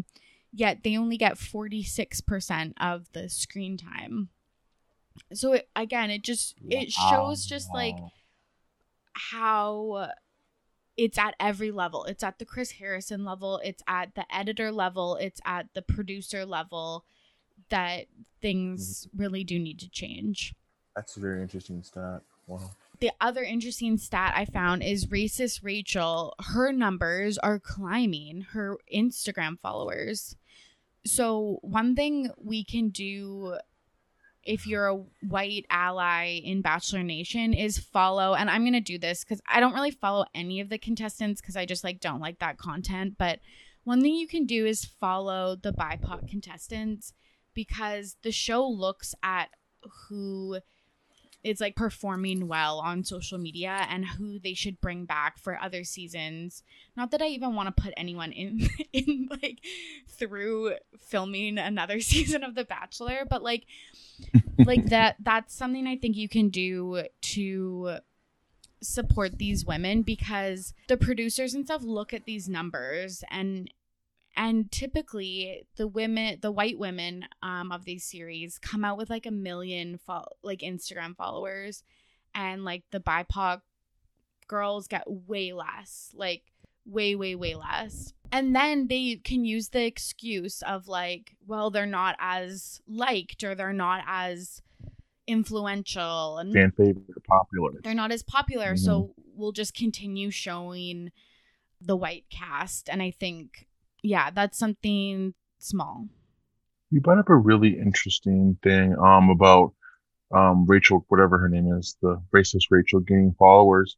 yet 0.51 0.83
they 0.83 0.97
only 0.97 1.17
get 1.17 1.35
46% 1.35 2.73
of 2.79 3.11
the 3.13 3.29
screen 3.29 3.77
time 3.77 4.29
so 5.33 5.53
it, 5.53 5.69
again 5.75 6.09
it 6.09 6.23
just 6.23 6.55
it 6.69 6.91
shows 6.91 7.45
just 7.45 7.69
like 7.73 7.95
how 9.13 10.09
it's 10.97 11.17
at 11.17 11.35
every 11.39 11.71
level 11.71 12.03
it's 12.05 12.23
at 12.23 12.39
the 12.39 12.45
chris 12.45 12.71
harrison 12.71 13.23
level 13.23 13.59
it's 13.63 13.83
at 13.87 14.13
the 14.15 14.25
editor 14.35 14.71
level 14.71 15.15
it's 15.17 15.41
at 15.45 15.67
the 15.73 15.81
producer 15.81 16.45
level 16.45 17.05
that 17.69 18.05
things 18.41 19.07
mm-hmm. 19.07 19.21
really 19.21 19.43
do 19.43 19.59
need 19.59 19.79
to 19.79 19.89
change 19.89 20.53
that's 20.95 21.17
a 21.17 21.19
very 21.19 21.41
interesting 21.41 21.81
stat 21.83 22.21
wow 22.47 22.69
the 23.03 23.11
other 23.19 23.43
interesting 23.43 23.97
stat 23.97 24.33
I 24.33 24.45
found 24.45 24.81
is 24.81 25.07
racist 25.07 25.61
Rachel. 25.61 26.35
Her 26.39 26.71
numbers 26.71 27.37
are 27.37 27.59
climbing, 27.59 28.45
her 28.51 28.77
Instagram 28.93 29.59
followers. 29.59 30.37
So, 31.05 31.59
one 31.63 31.95
thing 31.95 32.31
we 32.37 32.63
can 32.63 32.91
do 32.91 33.57
if 34.45 34.67
you're 34.67 34.87
a 34.87 35.03
white 35.27 35.65
ally 35.69 36.39
in 36.43 36.61
Bachelor 36.61 37.03
Nation 37.03 37.53
is 37.53 37.77
follow 37.77 38.35
and 38.35 38.49
I'm 38.49 38.63
going 38.63 38.73
to 38.73 38.81
do 38.81 38.97
this 38.97 39.23
cuz 39.23 39.41
I 39.47 39.59
don't 39.59 39.73
really 39.73 39.91
follow 39.91 40.25
any 40.35 40.59
of 40.59 40.69
the 40.69 40.77
contestants 40.77 41.41
cuz 41.41 41.55
I 41.55 41.65
just 41.65 41.83
like 41.83 41.99
don't 41.99 42.19
like 42.19 42.39
that 42.39 42.57
content, 42.57 43.15
but 43.17 43.39
one 43.83 44.01
thing 44.01 44.15
you 44.15 44.27
can 44.27 44.45
do 44.45 44.65
is 44.65 44.85
follow 44.85 45.55
the 45.55 45.73
BIPOC 45.73 46.29
contestants 46.29 47.13
because 47.53 48.17
the 48.23 48.31
show 48.31 48.67
looks 48.67 49.13
at 49.21 49.49
who 50.07 50.59
is 51.43 51.59
like 51.59 51.75
performing 51.75 52.47
well 52.47 52.79
on 52.79 53.03
social 53.03 53.37
media 53.37 53.85
and 53.89 54.05
who 54.05 54.39
they 54.39 54.53
should 54.53 54.79
bring 54.79 55.05
back 55.05 55.37
for 55.37 55.59
other 55.61 55.83
seasons. 55.83 56.63
Not 56.95 57.11
that 57.11 57.21
I 57.21 57.27
even 57.27 57.55
want 57.55 57.75
to 57.75 57.81
put 57.81 57.93
anyone 57.97 58.31
in 58.31 58.69
in 58.93 59.27
like 59.29 59.59
through 60.07 60.75
filming 60.97 61.57
another 61.57 61.99
season 61.99 62.43
of 62.43 62.55
The 62.55 62.65
Bachelor, 62.65 63.25
but 63.29 63.43
like 63.43 63.65
like 64.59 64.85
that 64.89 65.17
that's 65.19 65.53
something 65.53 65.87
I 65.87 65.97
think 65.97 66.15
you 66.15 66.29
can 66.29 66.49
do 66.49 67.03
to 67.21 67.97
support 68.81 69.37
these 69.37 69.65
women 69.65 70.01
because 70.01 70.73
the 70.87 70.97
producers 70.97 71.53
and 71.53 71.65
stuff 71.65 71.83
look 71.83 72.13
at 72.13 72.25
these 72.25 72.49
numbers 72.49 73.23
and 73.31 73.69
and 74.35 74.71
typically 74.71 75.65
the 75.75 75.87
women 75.87 76.39
the 76.41 76.51
white 76.51 76.79
women 76.79 77.25
um, 77.41 77.71
of 77.71 77.85
these 77.85 78.03
series 78.03 78.57
come 78.57 78.83
out 78.83 78.97
with 78.97 79.09
like 79.09 79.25
a 79.25 79.31
million 79.31 79.97
fo- 79.97 80.25
like 80.41 80.59
instagram 80.59 81.15
followers. 81.15 81.83
And 82.35 82.65
like 82.65 82.83
the 82.91 82.99
bipoc 82.99 83.61
girls 84.47 84.87
get 84.87 85.03
way 85.07 85.53
less 85.53 86.11
like 86.15 86.43
way 86.85 87.15
way 87.15 87.35
way 87.35 87.55
less. 87.55 88.13
And 88.31 88.55
then 88.55 88.87
they 88.87 89.21
can 89.23 89.45
use 89.45 89.69
the 89.69 89.85
excuse 89.85 90.63
of 90.63 90.87
like 90.87 91.35
well 91.45 91.69
they're 91.69 91.85
not 91.85 92.15
as 92.19 92.81
liked 92.87 93.43
or 93.43 93.53
they're 93.53 93.71
not 93.71 94.03
as 94.07 94.61
influential 95.27 96.39
and 96.39 96.53
fan 96.53 96.71
favorite 96.71 97.05
popular. 97.27 97.79
They're 97.83 97.93
not 97.93 98.11
as 98.11 98.23
popular. 98.23 98.73
Mm-hmm. 98.73 98.83
so 98.83 99.13
we'll 99.35 99.51
just 99.51 99.75
continue 99.75 100.31
showing 100.31 101.11
the 101.79 101.95
white 101.95 102.25
cast. 102.31 102.89
And 102.89 103.01
i 103.01 103.11
think 103.11 103.67
yeah, 104.03 104.29
that's 104.29 104.57
something 104.57 105.33
small. 105.57 106.07
You 106.91 107.01
brought 107.01 107.17
up 107.17 107.29
a 107.29 107.35
really 107.35 107.79
interesting 107.79 108.57
thing 108.61 108.95
um 108.99 109.29
about 109.29 109.73
um 110.31 110.65
Rachel, 110.67 111.05
whatever 111.07 111.39
her 111.39 111.49
name 111.49 111.73
is, 111.73 111.97
the 112.01 112.21
racist 112.33 112.65
Rachel 112.69 112.99
gaining 112.99 113.35
followers. 113.39 113.97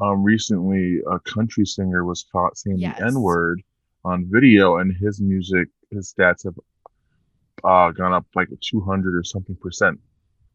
Um, 0.00 0.22
recently, 0.22 1.00
a 1.10 1.18
country 1.20 1.64
singer 1.64 2.04
was 2.04 2.26
caught 2.30 2.58
saying 2.58 2.78
yes. 2.78 2.98
the 2.98 3.06
N 3.06 3.20
word 3.20 3.62
on 4.04 4.28
video, 4.30 4.76
and 4.76 4.94
his 4.94 5.20
music, 5.20 5.68
his 5.90 6.12
stats 6.12 6.44
have 6.44 6.54
uh, 7.64 7.90
gone 7.92 8.12
up 8.12 8.26
like 8.34 8.48
200 8.60 9.16
or 9.16 9.24
something 9.24 9.56
percent. 9.56 9.98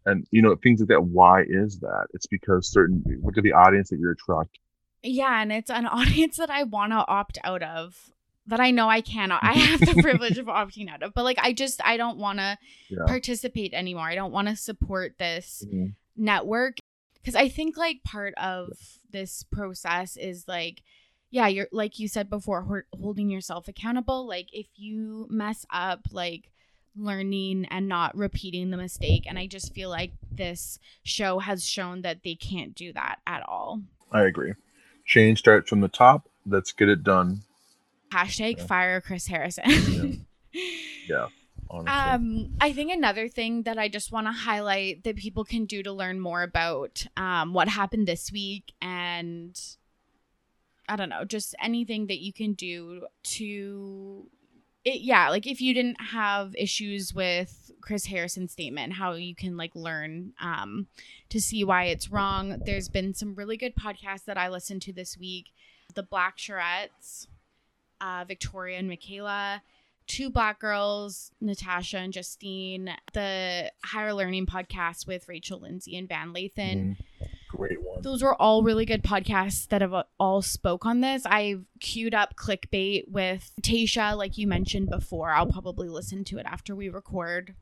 And 0.06 0.26
you 0.32 0.42
know, 0.42 0.56
things 0.56 0.80
like 0.80 0.90
that. 0.90 1.04
Why 1.04 1.44
is 1.48 1.80
that? 1.80 2.08
It's 2.14 2.28
because 2.28 2.72
certain 2.72 3.04
look 3.24 3.38
at 3.38 3.44
the 3.44 3.54
audience 3.54 3.90
that 3.90 4.00
you're 4.00 4.12
attracting. 4.12 4.62
Yeah, 5.04 5.42
and 5.42 5.52
it's 5.52 5.72
an 5.72 5.86
audience 5.88 6.38
that 6.38 6.50
I 6.50 6.64
want 6.64 6.92
to 6.92 7.06
opt 7.08 7.40
out 7.44 7.64
of 7.64 8.12
that 8.48 8.60
I 8.60 8.72
know 8.72 8.90
I 8.90 9.02
cannot. 9.02 9.44
I 9.44 9.54
have 9.54 9.80
the 9.80 10.02
privilege 10.02 10.38
of 10.38 10.48
opting 10.48 10.90
out 10.90 11.04
of, 11.04 11.14
but 11.14 11.24
like 11.24 11.40
I 11.40 11.54
just 11.54 11.82
I 11.84 11.98
don't 11.98 12.18
want 12.18 12.40
to 12.40 12.58
yeah. 12.90 13.06
participate 13.06 13.74
anymore. 13.74 14.06
I 14.06 14.16
don't 14.16 14.32
want 14.32 14.48
to 14.48 14.56
support 14.56 15.18
this 15.18 15.64
mm-hmm. 15.68 15.88
network 16.18 16.78
because 17.16 17.36
I 17.36 17.50
think 17.50 17.78
like 17.78 18.04
part 18.04 18.34
of 18.36 18.70
this 19.12 19.44
process 19.44 20.18
is 20.18 20.48
like 20.48 20.82
yeah, 21.30 21.48
you're 21.48 21.68
like 21.72 22.00
you 22.00 22.08
said 22.08 22.30
before 22.30 22.86
holding 22.94 23.30
yourself 23.30 23.68
accountable. 23.68 24.28
Like 24.28 24.50
if 24.52 24.68
you 24.76 25.28
mess 25.30 25.66
up 25.72 26.02
like 26.12 26.52
learning 26.98 27.66
and 27.72 27.88
not 27.88 28.18
repeating 28.18 28.70
the 28.70 28.76
mistake 28.76 29.26
and 29.26 29.40
I 29.40 29.48
just 29.48 29.74
feel 29.74 29.90
like 29.90 30.12
this 30.30 30.78
show 31.04 31.40
has 31.40 31.66
shown 31.66 32.02
that 32.02 32.24
they 32.24 32.36
can't 32.36 32.76
do 32.76 32.92
that 32.94 33.20
at 33.26 33.44
all. 33.48 33.82
I 34.12 34.24
agree. 34.24 34.56
Change 35.06 35.40
starts 35.40 35.70
from 35.70 35.80
the 35.80 35.88
top. 35.88 36.28
Let's 36.46 36.74
get 36.74 36.90
it 36.90 37.04
done 37.04 37.44
Hashtag 38.12 38.58
yeah. 38.58 38.66
fire 38.66 39.02
Chris 39.02 39.28
Harrison. 39.28 40.26
yeah. 40.54 40.58
yeah. 41.08 41.28
Um, 41.72 42.50
I 42.60 42.74
think 42.74 42.92
another 42.92 43.30
thing 43.30 43.64
that 43.64 43.78
I 43.78 43.88
just 43.88 44.12
want 44.12 44.28
to 44.28 44.34
highlight 44.34 45.06
that 45.06 45.16
people 45.16 45.46
can 45.46 45.66
do 45.66 45.82
to 45.84 45.94
learn 45.94 46.20
more 46.20 46.44
about 46.44 47.06
um, 47.16 47.54
what 47.54 47.70
happened 47.70 48.08
this 48.08 48.30
week 48.32 48.74
and 48.82 49.58
I 50.90 50.98
don't 50.98 51.08
know, 51.08 51.24
just 51.24 51.56
anything 51.62 52.08
that 52.08 52.20
you 52.20 52.34
can 52.34 52.52
do 52.54 53.08
to 53.24 54.28
it, 54.84 55.02
yeah, 55.02 55.30
like 55.30 55.48
if 55.48 55.62
you 55.62 55.74
didn't 55.74 56.02
have 56.02 56.56
issues 56.56 57.14
with 57.14 57.72
Chris 57.82 58.08
Harrison's 58.08 58.52
statement, 58.52 58.94
how 58.94 59.14
you 59.14 59.36
can 59.36 59.56
like 59.56 59.76
learn 59.76 60.34
um, 60.42 60.88
to 61.30 61.40
see 61.40 61.64
why 61.64 61.86
it's 61.86 62.12
wrong. 62.12 62.62
There's 62.66 62.90
been 62.90 63.14
some 63.14 63.36
really 63.36 63.58
good 63.58 63.76
podcasts 63.76 64.26
that 64.26 64.38
I 64.38 64.50
listened 64.50 64.82
to 64.84 64.94
this 64.94 65.18
week. 65.18 65.52
The 65.94 66.04
Black 66.04 66.38
Charettes 66.38 67.28
uh, 68.02 68.26
Victoria 68.28 68.78
and 68.80 68.88
Michaela, 68.88 69.62
two 70.08 70.30
black 70.30 70.60
girls, 70.60 71.32
Natasha 71.40 71.98
and 71.98 72.12
Justine, 72.12 72.94
the 73.14 73.72
Higher 73.84 74.14
Learning 74.14 74.46
podcast 74.46 75.08
with 75.08 75.28
Rachel 75.30 75.60
Lindsay 75.62 75.96
and 75.96 76.10
Van 76.10 76.34
Lathan. 76.34 76.58
Mm, 76.58 76.98
great 77.50 77.82
one. 77.82 78.02
Those 78.02 78.22
were 78.24 78.36
all 78.36 78.64
really 78.64 78.86
good 78.86 79.04
podcasts 79.04 79.68
that 79.70 79.82
have 79.82 79.94
all 80.20 80.42
spoke 80.42 80.86
on 80.86 81.02
this. 81.02 81.26
I've 81.26 81.66
queued 81.80 82.14
up 82.14 82.36
clickbait 82.36 83.08
with 83.08 83.54
Tasha, 83.62 84.18
like 84.18 84.38
you 84.38 84.48
mentioned 84.48 84.90
before. 84.90 85.32
I'll 85.32 85.48
probably 85.48 85.88
listen 85.88 86.24
to 86.26 86.38
it 86.40 86.46
after 86.46 86.76
we 86.76 86.90
record. 86.90 87.56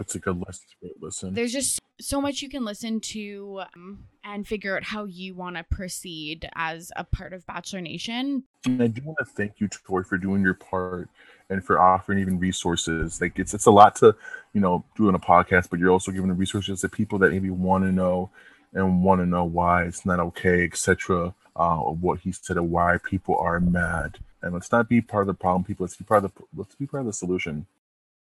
That's 0.00 0.14
a 0.14 0.18
good 0.18 0.42
lesson, 0.46 0.64
listen. 0.98 1.34
There's 1.34 1.52
just 1.52 1.78
so 2.00 2.22
much 2.22 2.40
you 2.40 2.48
can 2.48 2.64
listen 2.64 3.00
to 3.00 3.60
um, 3.76 3.98
and 4.24 4.48
figure 4.48 4.74
out 4.74 4.82
how 4.82 5.04
you 5.04 5.34
want 5.34 5.56
to 5.56 5.64
proceed 5.64 6.48
as 6.54 6.90
a 6.96 7.04
part 7.04 7.34
of 7.34 7.46
Bachelor 7.46 7.82
Nation. 7.82 8.44
And 8.64 8.82
I 8.82 8.86
do 8.86 9.02
want 9.04 9.18
to 9.18 9.26
thank 9.26 9.60
you, 9.60 9.68
Tori, 9.68 10.04
for 10.04 10.16
doing 10.16 10.40
your 10.40 10.54
part 10.54 11.10
and 11.50 11.62
for 11.62 11.78
offering 11.78 12.18
even 12.18 12.38
resources. 12.38 13.20
Like 13.20 13.38
it's 13.38 13.52
it's 13.52 13.66
a 13.66 13.70
lot 13.70 13.94
to, 13.96 14.16
you 14.54 14.62
know, 14.62 14.82
doing 14.96 15.14
a 15.14 15.18
podcast, 15.18 15.68
but 15.68 15.78
you're 15.78 15.90
also 15.90 16.12
giving 16.12 16.28
the 16.28 16.34
resources 16.34 16.80
to 16.80 16.88
people 16.88 17.18
that 17.18 17.32
maybe 17.32 17.50
want 17.50 17.84
to 17.84 17.92
know 17.92 18.30
and 18.72 19.04
want 19.04 19.20
to 19.20 19.26
know 19.26 19.44
why 19.44 19.82
it's 19.82 20.06
not 20.06 20.18
okay, 20.18 20.64
etc. 20.64 21.34
Uh, 21.54 21.76
what 21.76 22.20
he 22.20 22.32
said 22.32 22.56
and 22.56 22.70
why 22.70 22.96
people 23.04 23.36
are 23.36 23.60
mad. 23.60 24.16
And 24.40 24.54
let's 24.54 24.72
not 24.72 24.88
be 24.88 25.02
part 25.02 25.24
of 25.24 25.26
the 25.26 25.34
problem, 25.34 25.62
people. 25.62 25.84
Let's 25.84 25.96
be 25.96 26.06
part 26.06 26.24
of 26.24 26.32
the 26.32 26.42
let's 26.56 26.74
be 26.74 26.86
part 26.86 27.02
of 27.02 27.06
the 27.06 27.12
solution. 27.12 27.66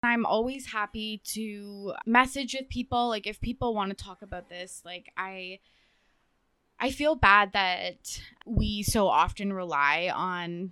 I'm 0.02 0.26
always 0.26 0.68
happy 0.68 1.22
to 1.26 1.94
message 2.06 2.56
with 2.58 2.70
people. 2.70 3.10
Like 3.10 3.28
if 3.28 3.42
people 3.42 3.74
want 3.74 3.96
to 3.96 4.04
talk 4.04 4.22
about 4.22 4.50
this, 4.50 4.82
like 4.86 5.12
I 5.18 5.60
I 6.80 6.92
feel 6.92 7.16
bad 7.16 7.52
that 7.54 8.22
we 8.46 8.84
so 8.84 9.08
often 9.08 9.52
rely 9.52 10.12
on 10.14 10.72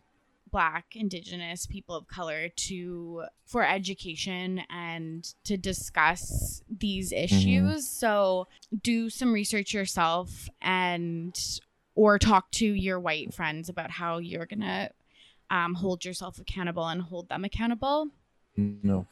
black 0.49 0.95
indigenous 0.95 1.65
people 1.65 1.95
of 1.95 2.07
color 2.07 2.47
to 2.47 3.23
for 3.45 3.65
education 3.65 4.61
and 4.69 5.33
to 5.43 5.57
discuss 5.57 6.63
these 6.69 7.11
mm-hmm. 7.11 7.23
issues. 7.23 7.71
Mm-hmm. 7.71 7.79
So 7.79 8.47
do 8.81 9.09
some 9.09 9.33
research 9.33 9.73
yourself 9.73 10.47
and 10.61 11.37
or 11.95 12.17
talk 12.17 12.49
to 12.51 12.65
your 12.65 12.99
white 12.99 13.33
friends 13.33 13.69
about 13.69 13.91
how 13.91 14.19
you're 14.19 14.45
going 14.45 14.61
to 14.61 14.89
um, 15.49 15.73
hold 15.73 16.05
yourself 16.05 16.39
accountable 16.39 16.87
and 16.87 17.01
hold 17.01 17.27
them 17.27 17.43
accountable. 17.43 18.09
No. 18.55 19.07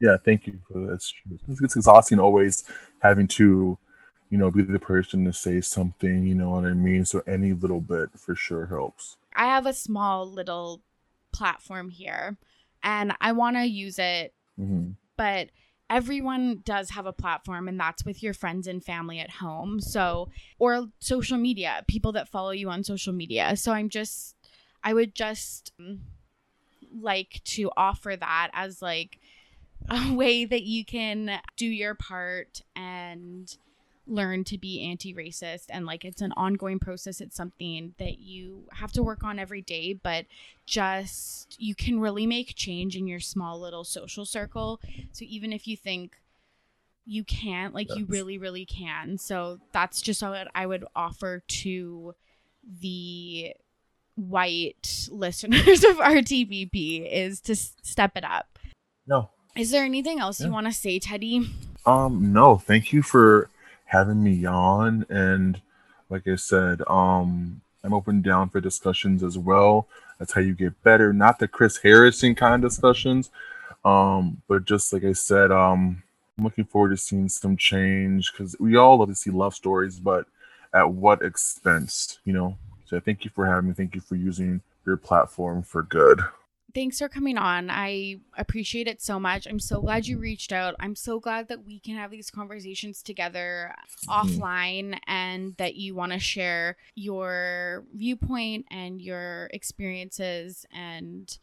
Yeah, 0.00 0.16
thank 0.24 0.46
you 0.46 0.58
for 0.66 0.78
that. 0.80 0.94
It's, 0.94 1.14
it's 1.60 1.76
exhausting 1.76 2.18
always 2.18 2.64
having 3.00 3.26
to 3.28 3.78
you 4.30 4.38
know, 4.38 4.50
be 4.50 4.62
the 4.62 4.78
person 4.78 5.24
to 5.24 5.32
say 5.32 5.60
something, 5.60 6.26
you 6.26 6.34
know 6.34 6.50
what 6.50 6.64
I 6.64 6.72
mean? 6.74 7.04
So 7.04 7.22
any 7.26 7.52
little 7.52 7.80
bit 7.80 8.10
for 8.16 8.34
sure 8.34 8.66
helps. 8.66 9.16
I 9.34 9.46
have 9.46 9.66
a 9.66 9.72
small 9.72 10.30
little 10.30 10.82
platform 11.32 11.90
here 11.90 12.36
and 12.82 13.12
I 13.20 13.32
want 13.32 13.56
to 13.56 13.64
use 13.64 13.98
it, 13.98 14.34
hmm 14.56 14.90
but 15.16 15.48
everyone 15.90 16.62
does 16.64 16.90
have 16.90 17.06
a 17.06 17.12
platform 17.12 17.66
and 17.66 17.80
that's 17.80 18.04
with 18.04 18.22
your 18.22 18.34
friends 18.34 18.68
and 18.68 18.84
family 18.84 19.18
at 19.18 19.30
home. 19.30 19.80
So, 19.80 20.28
or 20.60 20.86
social 21.00 21.38
media, 21.38 21.82
people 21.88 22.12
that 22.12 22.28
follow 22.28 22.50
you 22.50 22.70
on 22.70 22.84
social 22.84 23.12
media. 23.12 23.56
So 23.56 23.72
I'm 23.72 23.88
just, 23.88 24.36
I 24.84 24.94
would 24.94 25.16
just 25.16 25.72
mm, 25.80 25.98
like 27.00 27.40
to 27.46 27.70
offer 27.76 28.14
that 28.16 28.50
as 28.52 28.80
like 28.80 29.18
a 30.10 30.12
way 30.12 30.44
that 30.44 30.62
you 30.62 30.84
can 30.84 31.40
do 31.56 31.66
your 31.66 31.94
part 31.94 32.62
and 32.76 33.56
learn 34.06 34.42
to 34.42 34.58
be 34.58 34.88
anti-racist. 34.88 35.66
And 35.68 35.86
like 35.86 36.04
it's 36.04 36.22
an 36.22 36.32
ongoing 36.36 36.78
process. 36.78 37.20
It's 37.20 37.36
something 37.36 37.94
that 37.98 38.18
you 38.18 38.64
have 38.72 38.92
to 38.92 39.02
work 39.02 39.22
on 39.22 39.38
every 39.38 39.62
day 39.62 39.92
but 39.92 40.26
just 40.66 41.56
you 41.58 41.74
can 41.74 42.00
really 42.00 42.26
make 42.26 42.54
change 42.54 42.96
in 42.96 43.06
your 43.06 43.20
small 43.20 43.60
little 43.60 43.84
social 43.84 44.24
circle. 44.24 44.80
So 45.12 45.24
even 45.28 45.52
if 45.52 45.66
you 45.66 45.76
think 45.76 46.16
you 47.04 47.24
can't 47.24 47.74
like 47.74 47.88
you 47.96 48.04
really 48.04 48.36
really 48.36 48.66
can. 48.66 49.16
So 49.16 49.60
that's 49.72 50.02
just 50.02 50.20
what 50.22 50.48
i 50.54 50.66
would 50.66 50.84
offer 50.94 51.42
to 51.48 52.14
the 52.80 53.54
white 54.14 55.08
listeners 55.12 55.84
of 55.84 55.96
rtvp 55.96 57.10
is 57.10 57.40
to 57.40 57.52
s- 57.52 57.76
step 57.82 58.12
it 58.16 58.24
up. 58.24 58.58
No. 59.06 59.30
Is 59.58 59.70
there 59.70 59.84
anything 59.84 60.18
else 60.20 60.40
Yeah. 60.40 60.46
you 60.46 60.52
want 60.52 60.66
to 60.66 60.72
say 60.72 60.98
teddy 60.98 61.48
Um, 61.86 62.32
no, 62.32 62.56
thank 62.58 62.92
you 62.92 63.02
for 63.02 63.48
having 63.86 64.22
me 64.22 64.44
on. 64.44 65.06
And 65.08 65.60
like 66.10 66.26
I 66.28 66.36
said, 66.36 66.82
um, 66.86 67.60
I'm 67.82 67.94
open 67.94 68.20
down 68.20 68.50
for 68.50 68.60
discussions 68.60 69.22
as 69.22 69.38
well. 69.38 69.86
That's 70.18 70.32
how 70.32 70.40
you 70.42 70.54
get 70.54 70.82
better. 70.82 71.12
Not 71.12 71.38
the 71.38 71.48
Chris 71.48 71.78
Harrison 71.78 72.34
kind 72.34 72.62
of 72.62 72.70
discussions. 72.70 73.30
Um, 73.84 74.42
but 74.48 74.64
just 74.66 74.92
like 74.92 75.04
I 75.04 75.12
said, 75.14 75.50
um, 75.50 76.02
I'm 76.36 76.44
looking 76.44 76.64
forward 76.66 76.90
to 76.90 76.96
seeing 76.98 77.28
some 77.28 77.56
change 77.56 78.32
because 78.32 78.54
we 78.60 78.76
all 78.76 78.98
love 78.98 79.08
to 79.08 79.14
see 79.14 79.30
love 79.30 79.54
stories, 79.54 79.98
but 79.98 80.26
at 80.74 80.90
what 80.90 81.22
expense, 81.22 82.18
you 82.24 82.32
know? 82.34 82.58
So 82.84 83.00
thank 83.00 83.24
you 83.24 83.30
for 83.34 83.46
having 83.46 83.68
me. 83.68 83.74
Thank 83.74 83.94
you 83.94 84.00
for 84.02 84.16
using 84.16 84.60
your 84.84 84.96
platform 84.98 85.62
for 85.62 85.82
good. 85.82 86.20
Thanks 86.74 86.98
for 86.98 87.08
coming 87.08 87.38
on. 87.38 87.70
I 87.70 88.16
appreciate 88.36 88.88
it 88.88 89.00
so 89.00 89.18
much. 89.18 89.46
I'm 89.46 89.58
so 89.58 89.80
glad 89.80 90.06
you 90.06 90.18
reached 90.18 90.52
out. 90.52 90.74
I'm 90.78 90.94
so 90.94 91.18
glad 91.20 91.48
that 91.48 91.64
we 91.64 91.80
can 91.80 91.94
have 91.96 92.10
these 92.10 92.30
conversations 92.30 93.02
together 93.02 93.74
hmm. 94.06 94.10
offline 94.10 94.98
and 95.06 95.56
that 95.56 95.76
you 95.76 95.94
want 95.94 96.12
to 96.12 96.18
share 96.18 96.76
your 96.94 97.84
viewpoint 97.94 98.66
and 98.70 99.00
your 99.00 99.48
experiences 99.52 100.66
and 100.72 101.38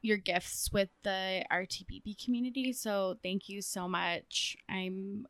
your 0.00 0.16
gifts 0.16 0.70
with 0.72 0.90
the 1.02 1.44
RTBB 1.50 2.24
community. 2.24 2.72
So 2.72 3.16
thank 3.22 3.48
you 3.48 3.60
so 3.60 3.88
much. 3.88 4.56
I'm 4.68 5.26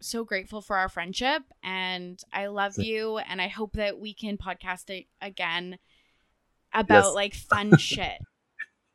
so 0.00 0.22
grateful 0.22 0.60
for 0.60 0.76
our 0.76 0.88
friendship 0.88 1.42
and 1.62 2.22
I 2.32 2.46
love 2.48 2.78
you 2.78 3.18
and 3.18 3.40
I 3.40 3.48
hope 3.48 3.72
that 3.74 3.98
we 3.98 4.12
can 4.12 4.36
podcast 4.36 4.90
it 4.90 5.06
again 5.22 5.78
about 6.74 7.06
Yes. 7.06 7.14
like 7.14 7.34
fun 7.34 7.76
shit. 7.78 8.20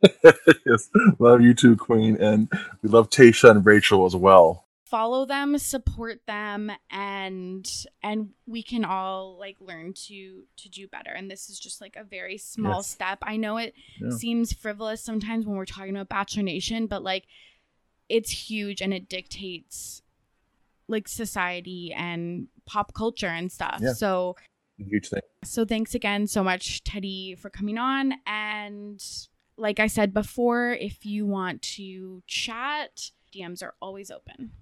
yes, 0.66 0.90
love 1.20 1.42
you 1.42 1.54
too, 1.54 1.76
Queen, 1.76 2.16
and 2.22 2.50
we 2.82 2.90
love 2.90 3.10
Tasha 3.10 3.50
and 3.52 3.66
Rachel 3.66 4.06
as 4.06 4.16
well. 4.16 4.66
follow 4.86 5.24
them 5.26 5.56
support 5.60 6.20
them 6.26 6.72
and 6.90 7.86
and 8.02 8.30
we 8.48 8.64
can 8.64 8.84
all 8.84 9.38
like 9.38 9.56
learn 9.60 9.94
to 9.94 10.42
to 10.58 10.68
do 10.70 10.88
better 10.88 11.12
and 11.12 11.30
this 11.30 11.48
is 11.48 11.60
just 11.60 11.80
like 11.80 11.96
a 11.96 12.04
very 12.04 12.40
small 12.40 12.78
Yes. 12.78 12.88
step 12.88 13.20
i 13.22 13.38
know 13.38 13.58
it 13.58 13.76
Yeah. 14.02 14.10
seems 14.18 14.52
frivolous 14.52 15.04
sometimes 15.04 15.46
when 15.46 15.58
we're 15.58 15.66
talking 15.66 15.96
about 15.96 16.10
bachelor 16.10 16.42
nation 16.42 16.88
but 16.88 17.04
like 17.04 17.26
it's 18.10 18.32
huge 18.50 18.82
and 18.82 18.92
it 18.92 19.08
dictates 19.08 20.02
like 20.88 21.08
society 21.08 21.94
and 21.96 22.48
pop 22.66 22.96
culture 22.96 23.28
and 23.28 23.52
stuff 23.52 23.78
Yeah. 23.84 23.94
so 23.94 24.36
Huge 24.80 25.10
thing. 25.10 25.22
so 25.44 25.66
thanks 25.66 25.94
again 25.94 26.26
so 26.26 26.44
much 26.44 26.84
teddy 26.84 27.36
for 27.36 27.52
coming 27.52 27.78
on 27.78 28.14
and 28.26 29.00
like 29.60 29.80
i 29.80 29.88
said 29.88 30.14
before 30.14 30.72
if 30.72 31.06
you 31.06 31.26
want 31.26 31.62
to 31.62 32.24
chat 32.28 33.12
dms 33.34 33.62
are 33.64 33.76
always 33.82 34.10
open 34.10 34.52